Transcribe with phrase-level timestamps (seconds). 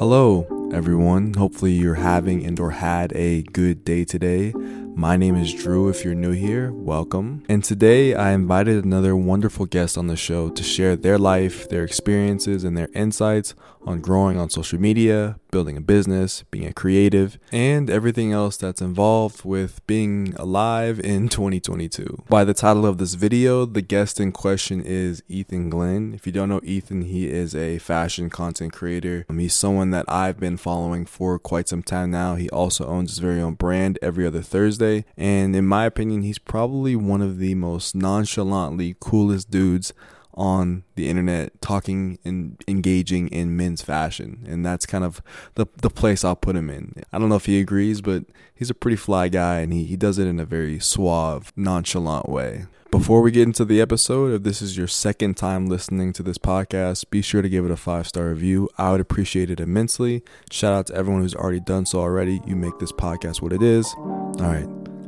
[0.00, 1.34] Hello, everyone.
[1.34, 4.54] Hopefully, you're having and or had a good day today.
[4.94, 5.90] My name is Drew.
[5.90, 7.44] If you're new here, welcome.
[7.50, 11.84] And today I invited another wonderful guest on the show to share their life, their
[11.84, 17.38] experiences, and their insights on growing on social media, building a business, being a creative,
[17.50, 22.24] and everything else that's involved with being alive in 2022.
[22.28, 26.12] By the title of this video, the guest in question is Ethan Glenn.
[26.14, 29.24] If you don't know Ethan, he is a fashion content creator.
[29.28, 32.34] Um, he's someone that I've been following for quite some time now.
[32.34, 36.38] He also owns his very own brand every other Thursday, and in my opinion, he's
[36.38, 39.92] probably one of the most nonchalantly coolest dudes
[40.34, 45.20] on the internet talking and engaging in men's fashion and that's kind of
[45.54, 46.94] the the place I'll put him in.
[47.12, 49.96] I don't know if he agrees, but he's a pretty fly guy and he, he
[49.96, 52.66] does it in a very suave, nonchalant way.
[52.90, 56.38] Before we get into the episode, if this is your second time listening to this
[56.38, 58.68] podcast, be sure to give it a five star review.
[58.78, 60.24] I would appreciate it immensely.
[60.50, 62.40] Shout out to everyone who's already done so already.
[62.46, 63.94] You make this podcast what it is.
[63.96, 64.66] All right,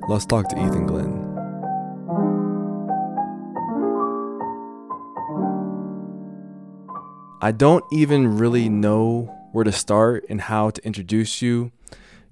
[0.09, 1.32] let's talk to Ethan Glenn.
[7.45, 11.73] I don't even really know where to start and how to introduce you.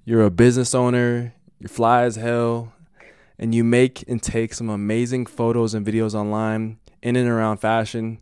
[0.04, 2.72] You're a business owner, you're fly as hell,
[3.36, 8.20] and you make and take some amazing photos and videos online in and around fashion.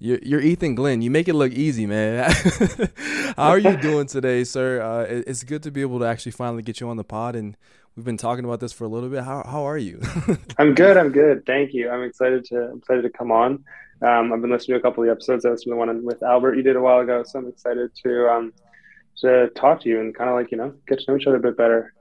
[0.00, 1.00] You're, you're Ethan Glenn.
[1.00, 2.28] You make it look easy, man.
[3.36, 4.82] How are you doing today, sir?
[4.82, 7.56] Uh, it's good to be able to actually finally get you on the pod, and
[7.94, 9.22] we've been talking about this for a little bit.
[9.22, 10.00] How how are you?
[10.58, 10.96] I'm good.
[10.96, 11.46] I'm good.
[11.46, 11.88] Thank you.
[11.88, 13.64] I'm excited to I'm excited to come on.
[14.02, 15.44] Um, I've been listening to a couple of the episodes.
[15.44, 17.90] I listened to the one with Albert you did a while ago, so I'm excited
[18.04, 18.52] to um,
[19.18, 21.36] to talk to you and kind of like you know get to know each other
[21.36, 21.94] a bit better.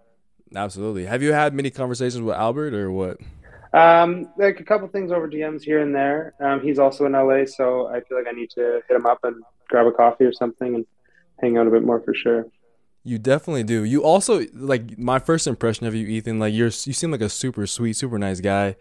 [0.56, 1.06] Absolutely.
[1.06, 3.18] Have you had many conversations with Albert or what?
[3.74, 6.34] Um, like a couple things over DMs here and there.
[6.40, 9.20] Um, he's also in LA, so I feel like I need to hit him up
[9.24, 10.86] and grab a coffee or something and
[11.42, 12.46] hang out a bit more for sure.
[13.06, 13.86] You definitely do.
[13.86, 16.40] You also like my first impression of you, Ethan.
[16.40, 18.76] Like you're, you seem like a super sweet, super nice guy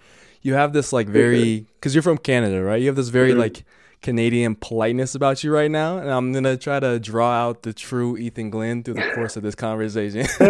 [0.44, 2.80] you have this like very because you're from Canada, right?
[2.80, 3.40] You have this very mm-hmm.
[3.40, 3.64] like
[4.02, 8.18] Canadian politeness about you right now, and I'm gonna try to draw out the true
[8.18, 10.26] Ethan Glenn through the course of this conversation.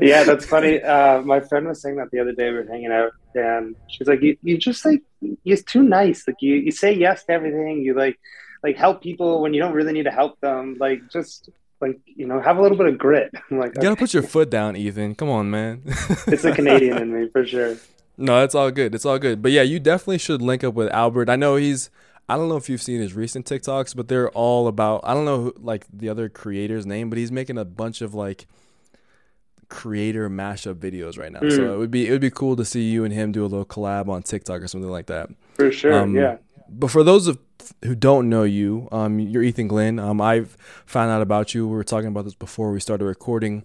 [0.00, 0.82] yeah, that's funny.
[0.82, 2.50] Uh, my friend was saying that the other day.
[2.50, 5.02] We were hanging out, and she's like, "You, you just like
[5.44, 6.26] you're too nice.
[6.26, 7.82] Like you, you say yes to everything.
[7.82, 8.18] You like,
[8.62, 10.78] like help people when you don't really need to help them.
[10.80, 11.50] Like just."
[11.82, 13.30] Like you know, have a little bit of grit.
[13.50, 15.16] I'm like, you gotta put your foot down, Ethan.
[15.16, 15.82] Come on, man.
[16.28, 17.76] it's a Canadian in me for sure.
[18.16, 18.94] No, it's all good.
[18.94, 19.42] It's all good.
[19.42, 21.28] But yeah, you definitely should link up with Albert.
[21.28, 21.90] I know he's.
[22.28, 25.00] I don't know if you've seen his recent TikToks, but they're all about.
[25.02, 28.14] I don't know who, like the other creator's name, but he's making a bunch of
[28.14, 28.46] like
[29.68, 31.40] creator mashup videos right now.
[31.40, 31.56] Mm.
[31.56, 33.48] So it would be it would be cool to see you and him do a
[33.48, 35.30] little collab on TikTok or something like that.
[35.54, 35.94] For sure.
[35.94, 36.36] Um, yeah.
[36.72, 37.38] But for those of
[37.84, 39.98] who don't know you, um, you're Ethan Glenn.
[39.98, 40.56] Um, I've
[40.86, 41.66] found out about you.
[41.66, 43.64] We were talking about this before we started recording.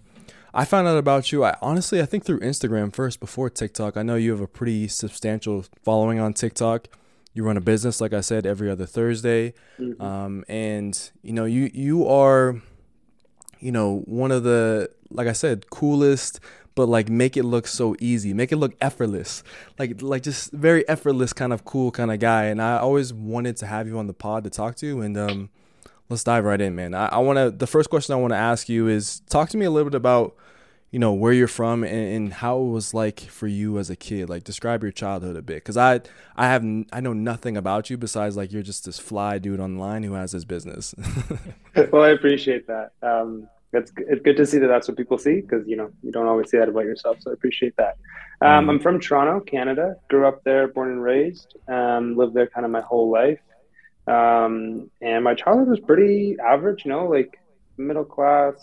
[0.54, 1.44] I found out about you.
[1.44, 3.96] I honestly, I think through Instagram first before TikTok.
[3.96, 6.88] I know you have a pretty substantial following on TikTok.
[7.34, 10.02] You run a business, like I said, every other Thursday, mm-hmm.
[10.02, 12.60] um, and you know you you are,
[13.60, 16.40] you know, one of the like I said, coolest,
[16.78, 19.42] but like make it look so easy, make it look effortless,
[19.80, 22.44] like like just very effortless kind of cool kind of guy.
[22.44, 25.50] And I always wanted to have you on the pod to talk to, and um,
[26.08, 26.94] let's dive right in, man.
[26.94, 27.50] I, I want to.
[27.50, 29.96] The first question I want to ask you is talk to me a little bit
[29.96, 30.36] about,
[30.92, 33.96] you know, where you're from and, and how it was like for you as a
[33.96, 34.28] kid.
[34.28, 36.02] Like, describe your childhood a bit, because I,
[36.36, 36.62] I have,
[36.92, 40.30] I know nothing about you besides like you're just this fly dude online who has
[40.30, 40.94] his business.
[41.90, 42.92] well, I appreciate that.
[43.02, 46.10] Um, it's it's good to see that that's what people see because you know you
[46.10, 47.18] don't always see that about yourself.
[47.20, 47.96] So I appreciate that.
[48.40, 48.70] Um, mm.
[48.70, 49.96] I'm from Toronto, Canada.
[50.08, 51.54] Grew up there, born and raised.
[51.68, 53.40] Um, lived there kind of my whole life.
[54.06, 57.38] Um, and my childhood was pretty average, you know, like
[57.76, 58.54] middle class,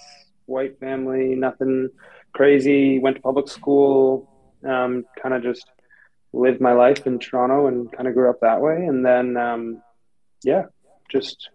[0.48, 1.90] white family, nothing
[2.34, 2.98] crazy.
[2.98, 4.28] Went to public school,
[4.68, 5.68] um, kind of just
[6.34, 8.86] lived my life in Toronto and kind of grew up that way.
[8.86, 9.84] And then, um,
[10.44, 10.64] yeah,
[11.10, 11.50] just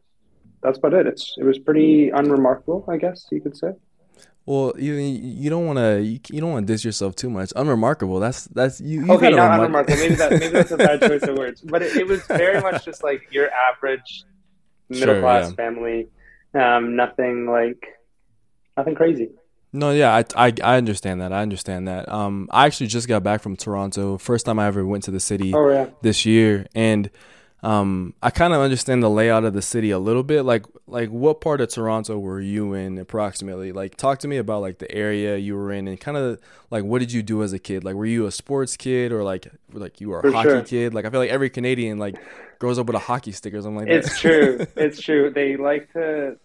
[0.63, 1.07] that's about it.
[1.07, 3.73] It's it was pretty unremarkable, I guess you could say.
[4.47, 7.53] Well, you you don't want to you, you, don't want to diss yourself too much.
[7.57, 8.21] Unremarkable.
[8.21, 9.05] That's that's you.
[9.05, 9.99] you okay, not unremarkable.
[9.99, 11.61] maybe that maybe that's a bad choice of words.
[11.61, 14.25] But it, it was very much just like your average
[14.89, 15.55] middle sure, class yeah.
[15.55, 16.09] family.
[16.55, 17.87] Um, nothing like
[18.77, 19.31] nothing crazy.
[19.73, 21.33] No, yeah, I, I, I understand that.
[21.33, 22.09] I understand that.
[22.09, 24.19] Um, I actually just got back from Toronto.
[24.19, 25.55] First time I ever went to the city.
[25.55, 25.87] Oh, yeah.
[26.03, 27.09] This year, and
[27.63, 30.43] um, I kind of understand the layout of the city a little bit.
[30.43, 33.73] Like, like what part of Toronto were you in approximately?
[33.73, 36.41] Like, talk to me about like the area you were in, and kind of
[36.71, 37.85] like what did you do as a kid?
[37.85, 40.63] Like, were you a sports kid or like like you were a For hockey sure.
[40.63, 40.95] kid?
[40.95, 42.17] Like, I feel like every Canadian like
[42.59, 43.97] grows up with a hockey stick or something like that.
[43.97, 44.67] It's true.
[44.77, 45.31] It's true.
[45.31, 46.39] They like to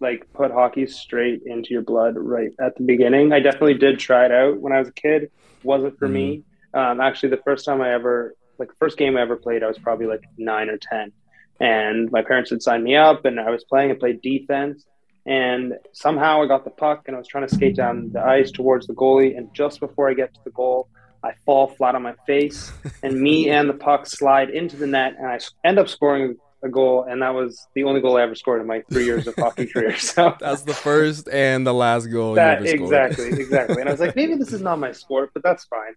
[0.00, 3.32] like put hockey straight into your blood right at the beginning.
[3.32, 5.30] I definitely did try it out when I was a kid.
[5.62, 6.14] Wasn't for mm-hmm.
[6.14, 6.42] me.
[6.74, 9.68] Um, actually, the first time I ever like the first game I ever played, I
[9.68, 11.12] was probably like nine or ten,
[11.60, 14.84] and my parents had signed me up, and I was playing and played defense.
[15.26, 18.50] And somehow I got the puck, and I was trying to skate down the ice
[18.50, 19.36] towards the goalie.
[19.36, 20.88] And just before I get to the goal,
[21.22, 22.72] I fall flat on my face,
[23.02, 26.68] and me and the puck slide into the net, and I end up scoring a
[26.68, 29.34] goal, and that was the only goal I ever scored in my three years of
[29.36, 29.96] hockey career.
[29.96, 32.34] So that's the first and the last goal.
[32.34, 33.80] That, exactly, exactly.
[33.80, 35.94] And I was like, maybe this is not my sport, but that's fine.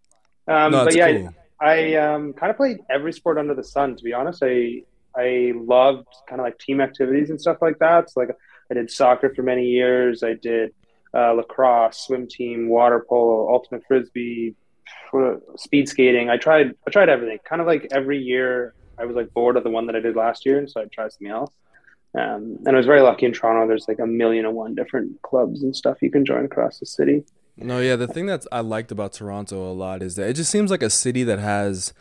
[0.47, 1.33] Um, no, but yeah, cool.
[1.61, 3.95] I, um, kind of played every sport under the sun.
[3.95, 4.83] To be honest, I
[5.15, 8.09] I loved kind of like team activities and stuff like that.
[8.09, 8.29] So like
[8.69, 10.23] I did soccer for many years.
[10.23, 10.73] I did
[11.13, 14.55] uh, lacrosse, swim team, water polo, ultimate frisbee,
[15.57, 16.29] speed skating.
[16.29, 17.39] I tried I tried everything.
[17.47, 20.15] Kind of like every year I was like bored of the one that I did
[20.15, 21.51] last year, and so I tried something else.
[22.13, 23.67] Um, and I was very lucky in Toronto.
[23.67, 26.85] There's like a million and one different clubs and stuff you can join across the
[26.85, 27.23] city.
[27.57, 30.51] No, yeah, the thing that I liked about Toronto a lot is that it just
[30.51, 31.93] seems like a city that has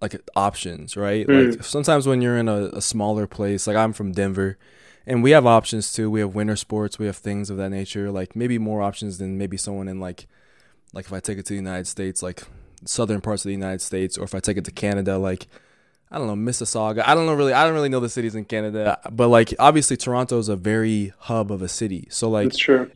[0.00, 1.26] like options, right?
[1.26, 1.56] Mm.
[1.56, 4.56] Like sometimes when you're in a, a, smaller place, like I'm from Denver,
[5.06, 6.10] and we have options too.
[6.10, 8.10] We have winter sports, we have things of that nature.
[8.10, 10.26] Like maybe more options than maybe someone in like,
[10.92, 12.42] like if I take it to the United States, like
[12.84, 15.46] southern parts of the United States, or if I take it to Canada, like
[16.10, 17.02] I don't know Mississauga.
[17.06, 17.52] I don't know really.
[17.52, 21.12] I don't really know the cities in Canada, but like obviously Toronto is a very
[21.18, 22.08] hub of a city.
[22.10, 22.52] So like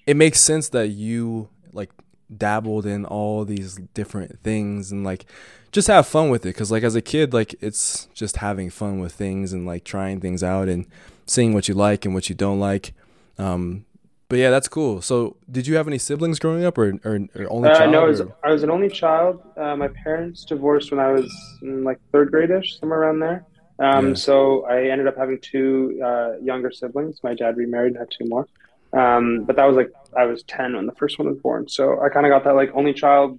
[0.06, 1.90] it makes sense that you like
[2.34, 5.26] dabbled in all these different things and like
[5.72, 6.50] just have fun with it.
[6.50, 10.20] Because like as a kid like it's just having fun with things and like trying
[10.20, 10.86] things out and
[11.26, 12.94] seeing what you like and what you don't like.
[13.38, 13.84] Um
[14.28, 15.02] but yeah that's cool.
[15.02, 18.02] So did you have any siblings growing up or, or, or only uh, child no
[18.02, 19.42] I was, I was, an only child.
[19.56, 21.32] Uh, my parents divorced when i was
[21.62, 23.44] in like third grade-ish somewhere around there.
[23.80, 24.14] Um, yeah.
[24.14, 27.22] so i ended up having two uh, younger siblings.
[27.22, 28.48] My dad remarried and had two more
[28.96, 32.00] um, but that was like I was ten when the first one was born, so
[32.00, 33.38] I kind of got that like only child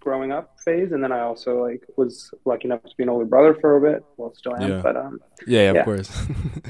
[0.00, 3.24] growing up phase, and then I also like was lucky enough to be an older
[3.24, 4.04] brother for a bit.
[4.16, 4.80] Well, still am, yeah.
[4.82, 6.10] but um, yeah, yeah, of course.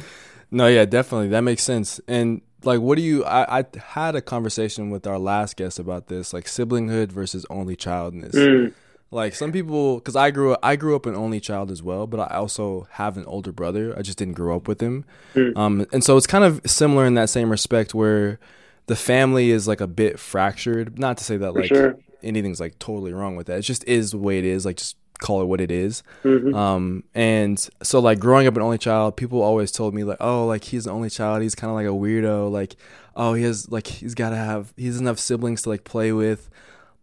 [0.51, 2.01] no, yeah, definitely that makes sense.
[2.07, 3.25] And like, what do you?
[3.25, 7.77] I, I had a conversation with our last guest about this, like siblinghood versus only
[7.77, 8.35] childness.
[8.35, 8.75] Mm.
[9.13, 12.07] Like some people, because I grew up, I grew up an only child as well,
[12.07, 13.93] but I also have an older brother.
[13.99, 15.05] I just didn't grow up with him,
[15.35, 15.57] mm.
[15.57, 18.39] um, and so it's kind of similar in that same respect where
[18.87, 20.99] the family is like a bit fractured.
[20.99, 21.99] Not to say that For like sure.
[22.23, 23.59] anything's like totally wrong with that.
[23.59, 24.65] It just is the way it is.
[24.65, 26.03] Like just call it what it is.
[26.25, 26.55] Mm-hmm.
[26.55, 30.47] Um, and so like growing up an only child, people always told me like, oh,
[30.47, 31.43] like he's the only child.
[31.43, 32.51] He's kind of like a weirdo.
[32.51, 32.77] Like,
[33.17, 36.13] oh, he has like he's got to have he has enough siblings to like play
[36.13, 36.49] with.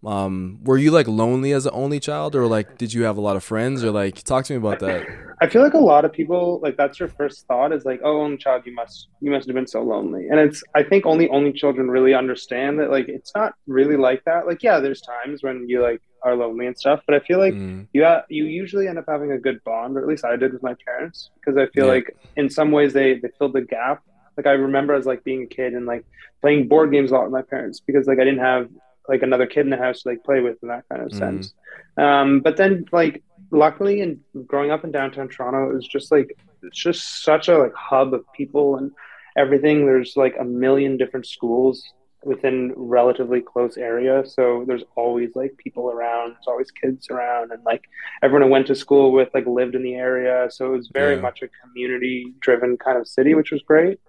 [0.05, 3.21] Um, were you like lonely as an only child, or like did you have a
[3.21, 5.07] lot of friends, or like talk to me about that?
[5.41, 8.21] I feel like a lot of people like that's your first thought is like, oh,
[8.21, 11.27] only child, you must you must have been so lonely, and it's I think only
[11.29, 14.45] only children really understand that like it's not really like that.
[14.45, 17.53] Like yeah, there's times when you like are lonely and stuff, but I feel like
[17.53, 17.87] mm.
[17.93, 20.53] you ha- you usually end up having a good bond, or at least I did
[20.53, 21.93] with my parents, because I feel yeah.
[21.93, 24.03] like in some ways they they filled the gap.
[24.37, 26.05] Like I remember as like being a kid and like
[26.41, 28.69] playing board games a lot with my parents because like I didn't have
[29.07, 31.17] like another kid in the house to like play with in that kind of mm.
[31.17, 31.53] sense.
[31.97, 36.77] Um, but then like luckily and growing up in downtown Toronto is just like it's
[36.77, 38.91] just such a like hub of people and
[39.37, 39.85] everything.
[39.85, 41.83] There's like a million different schools
[42.23, 47.63] within relatively close area so there's always like people around there's always kids around and
[47.63, 47.83] like
[48.23, 51.15] everyone i went to school with like lived in the area so it was very
[51.15, 51.21] yeah.
[51.21, 53.99] much a community driven kind of city which was great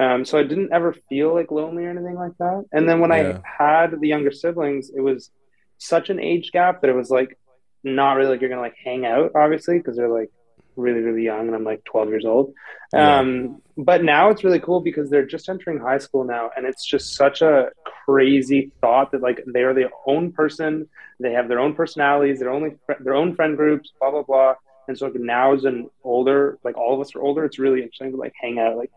[0.00, 2.64] um, so I didn't ever feel like lonely or anything like that.
[2.72, 3.38] And then when yeah.
[3.44, 5.30] I had the younger siblings, it was
[5.76, 7.38] such an age gap that it was like
[7.84, 10.30] not really like you're gonna like hang out, obviously, because they're like
[10.76, 12.54] really really young and I'm like 12 years old.
[12.94, 13.18] Yeah.
[13.18, 16.86] Um, but now it's really cool because they're just entering high school now, and it's
[16.86, 17.68] just such a
[18.06, 20.88] crazy thought that like they're their own person,
[21.18, 24.54] they have their own personalities, their only their own friend groups, blah blah blah.
[24.88, 28.12] And so now as an older, like all of us are older, it's really interesting
[28.12, 28.90] to like hang out, like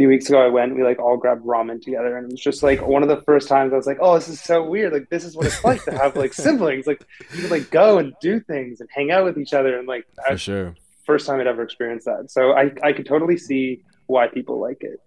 [0.00, 2.62] few weeks ago I went, we like all grabbed ramen together and it was just
[2.62, 4.94] like one of the first times I was like, Oh, this is so weird.
[4.94, 6.86] Like this is what it's like to have like siblings.
[6.86, 9.86] Like you can like go and do things and hang out with each other and
[9.86, 10.74] like For sure.
[11.04, 12.30] First time I'd ever experienced that.
[12.30, 15.02] So I I could totally see why people like it.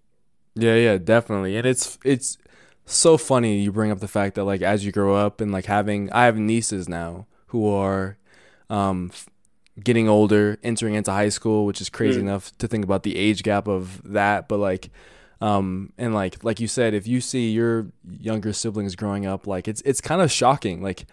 [0.53, 1.57] Yeah, yeah, definitely.
[1.57, 2.37] And it's it's
[2.85, 5.65] so funny you bring up the fact that like as you grow up and like
[5.65, 8.19] having I have nieces now who are
[8.69, 9.09] um
[9.81, 12.23] getting older, entering into high school, which is crazy mm.
[12.23, 14.47] enough to think about the age gap of that.
[14.47, 14.89] But like,
[15.41, 17.87] um, and like like you said, if you see your
[18.19, 20.81] younger siblings growing up, like it's it's kind of shocking.
[20.81, 21.05] Like,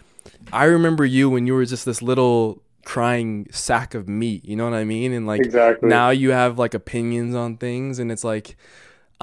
[0.53, 4.45] I remember you when you were just this little crying sack of meat.
[4.45, 5.13] You know what I mean?
[5.13, 5.89] And like exactly.
[5.89, 8.57] now you have like opinions on things, and it's like.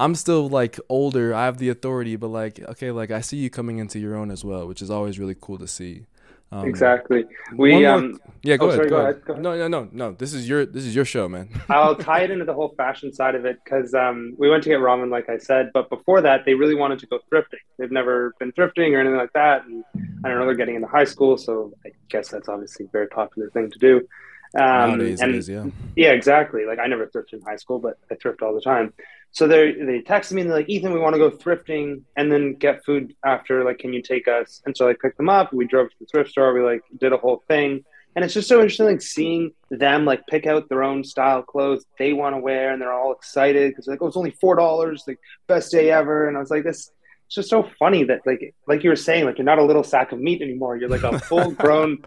[0.00, 1.34] I'm still like older.
[1.34, 4.30] I have the authority, but like, okay, like I see you coming into your own
[4.30, 6.06] as well, which is always really cool to see.
[6.50, 7.24] Um, exactly.
[7.56, 9.24] We um yeah, go, oh, ahead, sorry, go, go, ahead.
[9.24, 10.12] go, ahead, No, no, no, no.
[10.12, 11.48] This is your this is your show, man.
[11.68, 14.70] I'll tie it into the whole fashion side of it because um we went to
[14.70, 17.60] get ramen, like I said, but before that, they really wanted to go thrifting.
[17.78, 19.84] They've never been thrifting or anything like that, and
[20.24, 23.08] I don't know they're getting into high school, so I guess that's obviously a very
[23.08, 24.08] popular thing to do.
[24.54, 25.66] Um, Nowadays, and, is, yeah.
[25.96, 26.64] Yeah, exactly.
[26.64, 28.92] Like I never thrifted in high school, but I thrift all the time.
[29.30, 32.32] So they they texted me and they're like, Ethan, we want to go thrifting and
[32.32, 33.64] then get food after.
[33.64, 34.62] Like, can you take us?
[34.64, 35.52] And so I picked them up.
[35.52, 36.54] We drove to the thrift store.
[36.54, 37.84] We like did a whole thing.
[38.16, 41.84] And it's just so interesting, like seeing them like pick out their own style clothes
[41.98, 45.04] they want to wear, and they're all excited because like, oh, it's only four dollars,
[45.06, 46.26] like best day ever.
[46.26, 46.90] And I was like, this
[47.28, 49.84] it's just so funny that like like you were saying, like you're not a little
[49.84, 50.78] sack of meat anymore.
[50.78, 51.98] You're like a full grown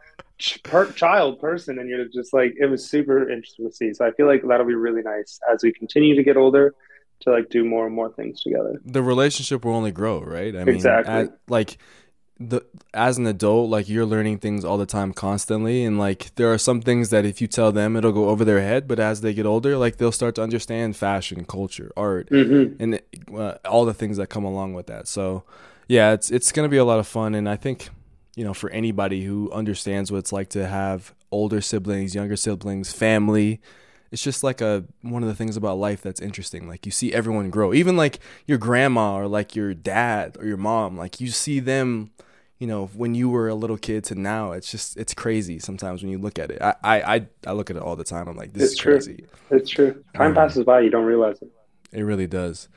[0.63, 3.93] per- child person, and you're just like it was super interesting to see.
[3.93, 6.73] So I feel like that'll be really nice as we continue to get older
[7.21, 8.81] to like do more and more things together.
[8.83, 10.55] The relationship will only grow, right?
[10.55, 11.13] I mean, exactly.
[11.13, 11.77] At, like
[12.39, 16.51] the as an adult, like you're learning things all the time, constantly, and like there
[16.51, 18.87] are some things that if you tell them, it'll go over their head.
[18.87, 22.81] But as they get older, like they'll start to understand fashion, culture, art, mm-hmm.
[22.81, 23.01] and
[23.37, 25.07] uh, all the things that come along with that.
[25.07, 25.43] So,
[25.87, 27.89] yeah, it's it's gonna be a lot of fun, and I think
[28.35, 32.91] you know for anybody who understands what it's like to have older siblings, younger siblings,
[32.91, 33.61] family
[34.11, 36.67] it's just like a one of the things about life that's interesting.
[36.67, 40.57] Like you see everyone grow, even like your grandma or like your dad or your
[40.57, 40.97] mom.
[40.97, 42.11] Like you see them,
[42.59, 44.51] you know, when you were a little kid to now.
[44.51, 46.61] It's just it's crazy sometimes when you look at it.
[46.61, 48.27] I I I look at it all the time.
[48.27, 48.93] I'm like, this it's is true.
[48.95, 49.25] crazy.
[49.49, 50.03] It's true.
[50.13, 51.49] Time um, passes by, you don't realize it.
[51.93, 52.67] It really does.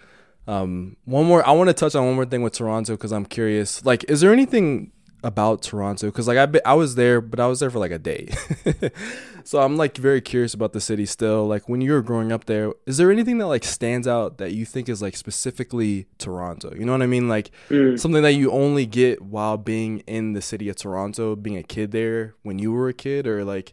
[0.46, 1.46] Um, one more.
[1.46, 3.84] I want to touch on one more thing with Toronto because I'm curious.
[3.84, 4.92] Like, is there anything
[5.24, 7.98] about Toronto because like I I was there, but I was there for like a
[7.98, 8.28] day.
[9.44, 11.48] so I'm like very curious about the city still.
[11.48, 14.52] Like when you were growing up there, is there anything that like stands out that
[14.52, 16.74] you think is like specifically Toronto?
[16.74, 17.26] You know what I mean?
[17.26, 17.98] Like mm.
[17.98, 21.90] something that you only get while being in the city of Toronto, being a kid
[21.90, 23.72] there when you were a kid, or like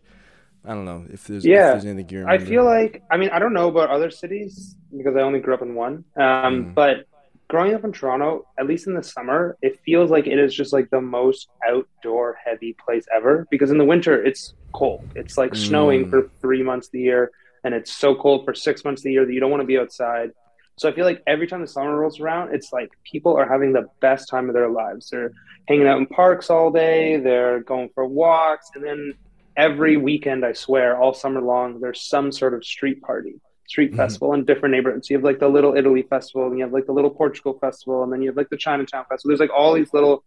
[0.63, 1.67] I don't know if there's yeah.
[1.67, 4.77] If there's anything you I feel like I mean I don't know about other cities
[4.96, 6.74] because I only grew up in one, um, mm.
[6.74, 7.08] but
[7.51, 10.72] growing up in Toronto, at least in the summer, it feels like it is just
[10.72, 15.05] like the most outdoor heavy place ever because in the winter it's cold.
[15.15, 15.58] It's like mm.
[15.58, 17.29] snowing for three months of the year
[17.65, 19.67] and it's so cold for six months of the year that you don't want to
[19.67, 20.31] be outside.
[20.77, 23.74] So I feel like every time the summer rolls around, it's like people are having
[23.74, 25.10] the best time of their lives.
[25.10, 25.34] They're
[25.67, 29.13] hanging out in parks all day, they're going for walks, and then
[29.58, 33.41] every weekend, I swear, all summer long, there's some sort of street party
[33.72, 33.98] street mm-hmm.
[33.98, 35.10] festival in different neighborhoods.
[35.10, 38.04] You have like the Little Italy festival, and you have like the Little Portugal festival,
[38.04, 39.30] and then you have like the Chinatown festival.
[39.30, 40.24] There's like all these little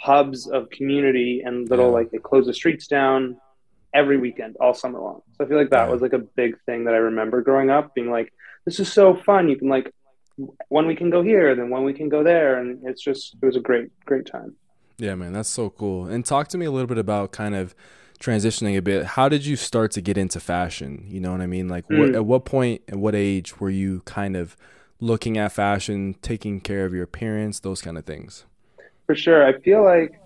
[0.00, 1.92] hubs of community and little yeah.
[1.98, 3.36] like they close the streets down
[3.94, 5.20] every weekend all summer long.
[5.36, 5.92] So I feel like that yeah.
[5.92, 8.32] was like a big thing that I remember growing up, being like,
[8.64, 9.48] this is so fun.
[9.50, 9.92] You can like
[10.68, 13.44] one we can go here, then one we can go there, and it's just it
[13.44, 14.56] was a great great time.
[14.98, 16.06] Yeah, man, that's so cool.
[16.06, 17.74] And talk to me a little bit about kind of
[18.16, 21.04] transitioning a bit, how did you start to get into fashion?
[21.08, 21.68] You know what I mean?
[21.68, 21.98] Like, mm.
[21.98, 24.56] what, at what point, at what age were you kind of
[25.00, 28.44] looking at fashion, taking care of your appearance, those kind of things?
[29.06, 29.46] For sure.
[29.46, 30.20] I feel like,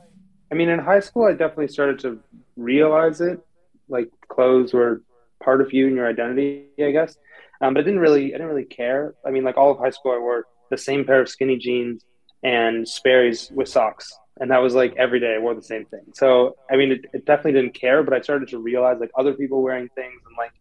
[0.51, 2.19] I mean, in high school, I definitely started to
[2.57, 3.41] realize it.
[3.89, 5.03] Like, clothes were
[5.43, 7.17] part of you and your identity, I guess.
[7.61, 9.15] Um, but I didn't really, I didn't really care.
[9.27, 12.05] I mean, like all of high school, I wore the same pair of skinny jeans
[12.43, 16.01] and Sperry's with socks and that was like every day I wore the same thing.
[16.15, 19.35] So I mean, it, it, definitely didn't care, but I started to realize like other
[19.35, 20.53] people wearing things and like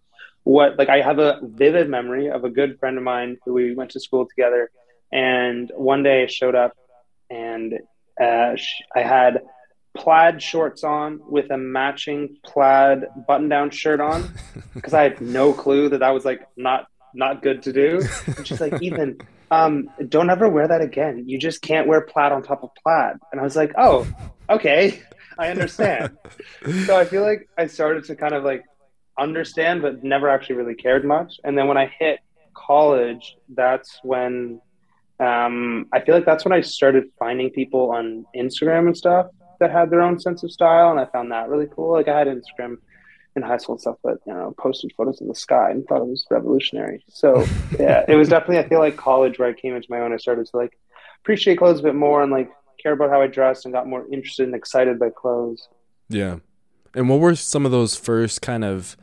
[0.44, 3.74] what like I have a vivid memory of a good friend of mine who we
[3.74, 4.70] went to school together,
[5.12, 6.74] and one day I showed up
[7.30, 7.80] and
[8.22, 8.56] uh,
[8.96, 9.42] I had
[9.96, 14.30] plaid shorts on with a matching plaid button-down shirt on
[14.74, 18.02] because I had no clue that that was like not not good to do.
[18.38, 19.20] And she's like, Ethan,
[19.51, 21.24] um, don't ever wear that again.
[21.27, 23.18] You just can't wear plaid on top of plaid.
[23.32, 24.08] And I was like, oh,
[24.50, 25.01] okay,
[25.38, 26.18] I understand.
[26.86, 28.63] so I feel like I started to kind of like
[29.18, 31.39] understand, but never actually really cared much.
[31.44, 32.20] And then when I hit
[32.53, 34.62] college, that's when
[35.20, 39.27] um, I feel like that's when I started finding people on Instagram and stuff
[39.60, 40.91] that had their own sense of style.
[40.91, 41.91] And I found that really cool.
[41.91, 42.77] Like I had Instagram
[43.36, 46.02] in high school and stuff, but you know, posted photos in the sky and thought
[46.02, 47.04] it was revolutionary.
[47.10, 47.46] So
[47.80, 50.14] yeah, it was definitely I feel like college where I came into my own.
[50.14, 50.78] I started to like
[51.22, 52.50] appreciate clothes a bit more and like
[52.82, 55.68] care about how I dressed and got more interested and excited by clothes.
[56.08, 56.38] Yeah.
[56.96, 58.98] And what were some of those first kind of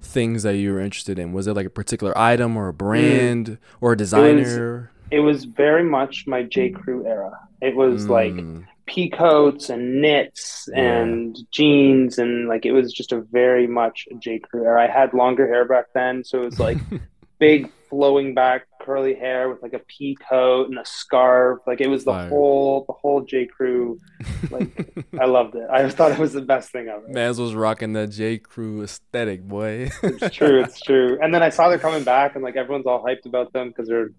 [0.00, 1.32] things that you were interested in?
[1.32, 3.58] Was it like a particular item or a brand mm.
[3.80, 4.90] or a designer?
[5.10, 6.70] It was, it was, very much my J.
[6.70, 7.32] Crew era.
[7.62, 8.10] It was mm.
[8.10, 11.44] like pea coats and knits and yeah.
[11.52, 14.82] jeans and like it was just a very much a J Crew era.
[14.82, 16.78] I had longer hair back then, so it was like
[17.38, 21.60] big flowing back curly hair with like a pea coat and a scarf.
[21.68, 22.28] Like it was the Fire.
[22.28, 24.00] whole the whole J Crew.
[24.50, 25.68] Like I loved it.
[25.70, 27.06] I thought it was the best thing ever.
[27.08, 29.90] Mans was rocking the J Crew aesthetic, boy.
[30.02, 30.62] it's true.
[30.62, 31.18] It's true.
[31.22, 33.86] And then I saw they're coming back, and like everyone's all hyped about them because
[33.86, 34.10] they're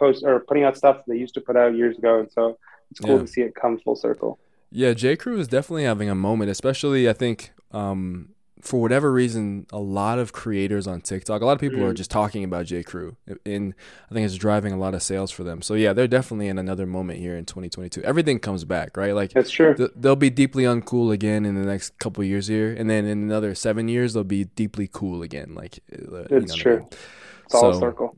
[0.00, 2.58] post or putting out stuff they used to put out years ago, and so
[2.90, 3.22] it's cool yeah.
[3.22, 4.38] to see it come full circle.
[4.72, 8.30] Yeah, J Crew is definitely having a moment, especially I think um,
[8.62, 11.84] for whatever reason, a lot of creators on TikTok, a lot of people mm.
[11.84, 13.74] are just talking about J Crew, and
[14.10, 15.62] I think it's driving a lot of sales for them.
[15.62, 18.02] So yeah, they're definitely in another moment here in 2022.
[18.02, 19.14] Everything comes back, right?
[19.14, 19.74] Like that's true.
[19.74, 23.22] Th- they'll be deeply uncool again in the next couple years here, and then in
[23.22, 25.54] another seven years they'll be deeply cool again.
[25.54, 26.76] Like uh, it's true.
[26.76, 26.88] I mean?
[27.46, 28.16] It's all so, a circle.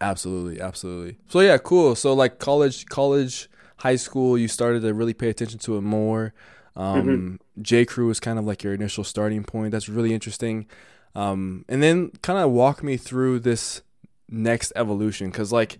[0.00, 1.18] Absolutely, absolutely.
[1.28, 1.94] So yeah, cool.
[1.94, 6.32] So like college, college, high school, you started to really pay attention to it more.
[6.76, 7.62] Um, mm-hmm.
[7.62, 9.72] J Crew was kind of like your initial starting point.
[9.72, 10.66] That's really interesting.
[11.14, 13.82] Um, and then kind of walk me through this
[14.28, 15.78] next evolution because like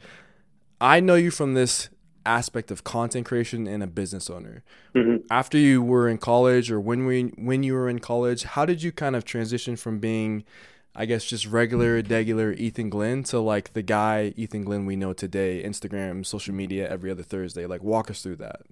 [0.81, 1.89] I know you from this
[2.27, 4.63] aspect of content creation and a business owner.
[4.95, 5.27] Mm-hmm.
[5.31, 8.83] After you were in college or when we when you were in college, how did
[8.83, 10.45] you kind of transition from being
[10.95, 15.13] I guess just regular, regular Ethan Glenn to like the guy Ethan Glenn we know
[15.13, 17.67] today, Instagram, social media every other Thursday.
[17.67, 18.63] Like, walk us through that.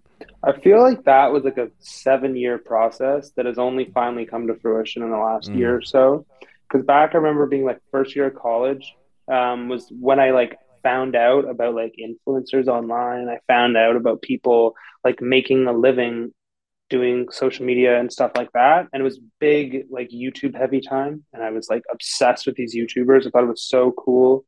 [0.42, 4.46] I feel like that was like a seven year process that has only finally come
[4.48, 5.58] to fruition in the last mm.
[5.58, 6.26] year or so.
[6.68, 8.94] Because back, I remember being like first year of college
[9.28, 13.28] um, was when I like found out about like influencers online.
[13.28, 16.32] I found out about people like making a living
[16.90, 18.86] doing social media and stuff like that.
[18.92, 21.24] And it was big, like YouTube heavy time.
[21.32, 23.26] And I was like obsessed with these YouTubers.
[23.26, 24.44] I thought it was so cool.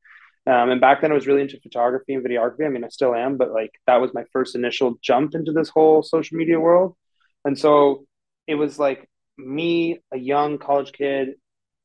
[0.47, 2.64] Um, and back then I was really into photography and videography.
[2.64, 5.68] I mean, I still am, but like that was my first initial jump into this
[5.68, 6.97] whole social media world.
[7.44, 8.06] And so
[8.47, 11.35] it was like me, a young college kid,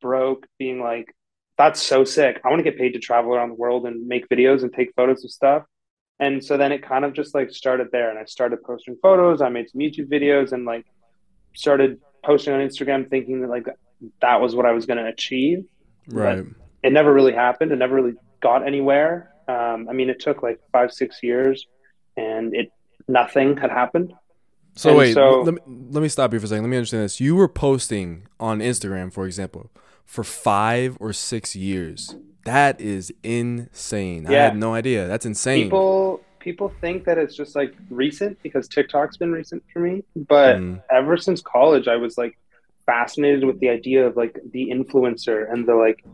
[0.01, 1.13] broke, being like,
[1.57, 2.41] that's so sick.
[2.43, 4.93] I want to get paid to travel around the world and make videos and take
[4.95, 5.63] photos of stuff.
[6.19, 8.09] And so then it kind of just like started there.
[8.09, 9.41] And I started posting photos.
[9.41, 10.85] I made some YouTube videos and like
[11.53, 13.67] started posting on Instagram thinking that like
[14.21, 15.65] that was what I was going to achieve.
[16.07, 16.43] Right.
[16.43, 17.71] But it never really happened.
[17.71, 19.31] It never really got anywhere.
[19.47, 21.67] Um, I mean, it took like five, six years
[22.15, 22.71] and it,
[23.07, 24.13] nothing had happened.
[24.75, 26.63] So and wait, so, let, me, let me stop you for a second.
[26.63, 27.19] Let me understand this.
[27.19, 29.71] You were posting on Instagram, for example,
[30.05, 32.15] for five or six years.
[32.45, 34.23] That is insane.
[34.23, 34.29] Yeah.
[34.29, 35.07] I had no idea.
[35.07, 35.65] That's insane.
[35.65, 40.57] People people think that it's just like recent because TikTok's been recent for me, but
[40.57, 40.81] mm.
[40.91, 42.37] ever since college I was like
[42.85, 46.05] fascinated with the idea of like the influencer and the like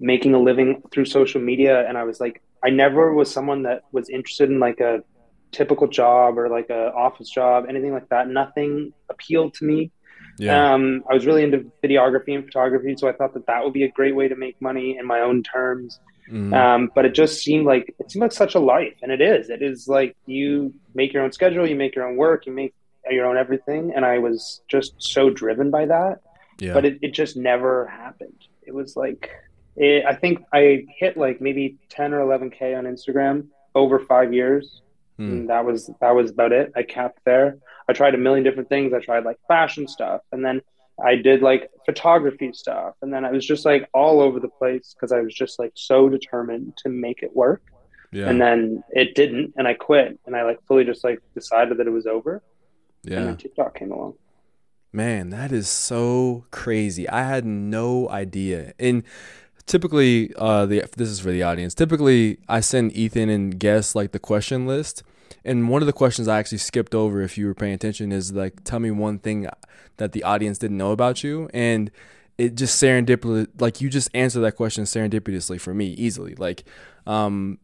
[0.00, 3.82] making a living through social media and I was like I never was someone that
[3.92, 5.04] was interested in like a
[5.52, 8.28] typical job or like a office job, anything like that.
[8.28, 9.92] Nothing appealed to me.
[10.38, 10.74] Yeah.
[10.74, 13.84] Um, I was really into videography and photography, so I thought that that would be
[13.84, 15.98] a great way to make money in my own terms.
[16.30, 16.52] Mm-hmm.
[16.54, 19.48] Um, but it just seemed like it seemed like such a life, and it is.
[19.48, 22.74] It is like you make your own schedule, you make your own work, you make
[23.08, 26.20] your own everything, and I was just so driven by that.
[26.58, 26.72] Yeah.
[26.74, 28.46] But it, it just never happened.
[28.62, 29.30] It was like
[29.76, 34.34] it, I think I hit like maybe ten or eleven k on Instagram over five
[34.34, 34.82] years,
[35.18, 35.30] mm.
[35.30, 36.72] and that was that was about it.
[36.74, 37.58] I capped there.
[37.88, 38.92] I tried a million different things.
[38.92, 40.60] I tried like fashion stuff, and then
[41.02, 44.94] I did like photography stuff, and then I was just like all over the place
[44.94, 47.62] because I was just like so determined to make it work.
[48.12, 48.28] Yeah.
[48.28, 51.86] And then it didn't, and I quit, and I like fully just like decided that
[51.86, 52.42] it was over.
[53.02, 53.18] Yeah.
[53.18, 54.14] And then TikTok came along.
[54.92, 57.08] Man, that is so crazy.
[57.08, 58.72] I had no idea.
[58.78, 59.02] And
[59.66, 61.74] typically, uh, the this is for the audience.
[61.74, 65.02] Typically, I send Ethan and guests like the question list
[65.46, 68.32] and one of the questions I actually skipped over, if you were paying attention, is
[68.32, 69.48] like, tell me one thing
[69.96, 71.90] that the audience didn't know about you, and
[72.36, 76.34] it just serendipity, like you just answered that question serendipitously for me easily.
[76.34, 76.64] Like,
[77.06, 77.58] um,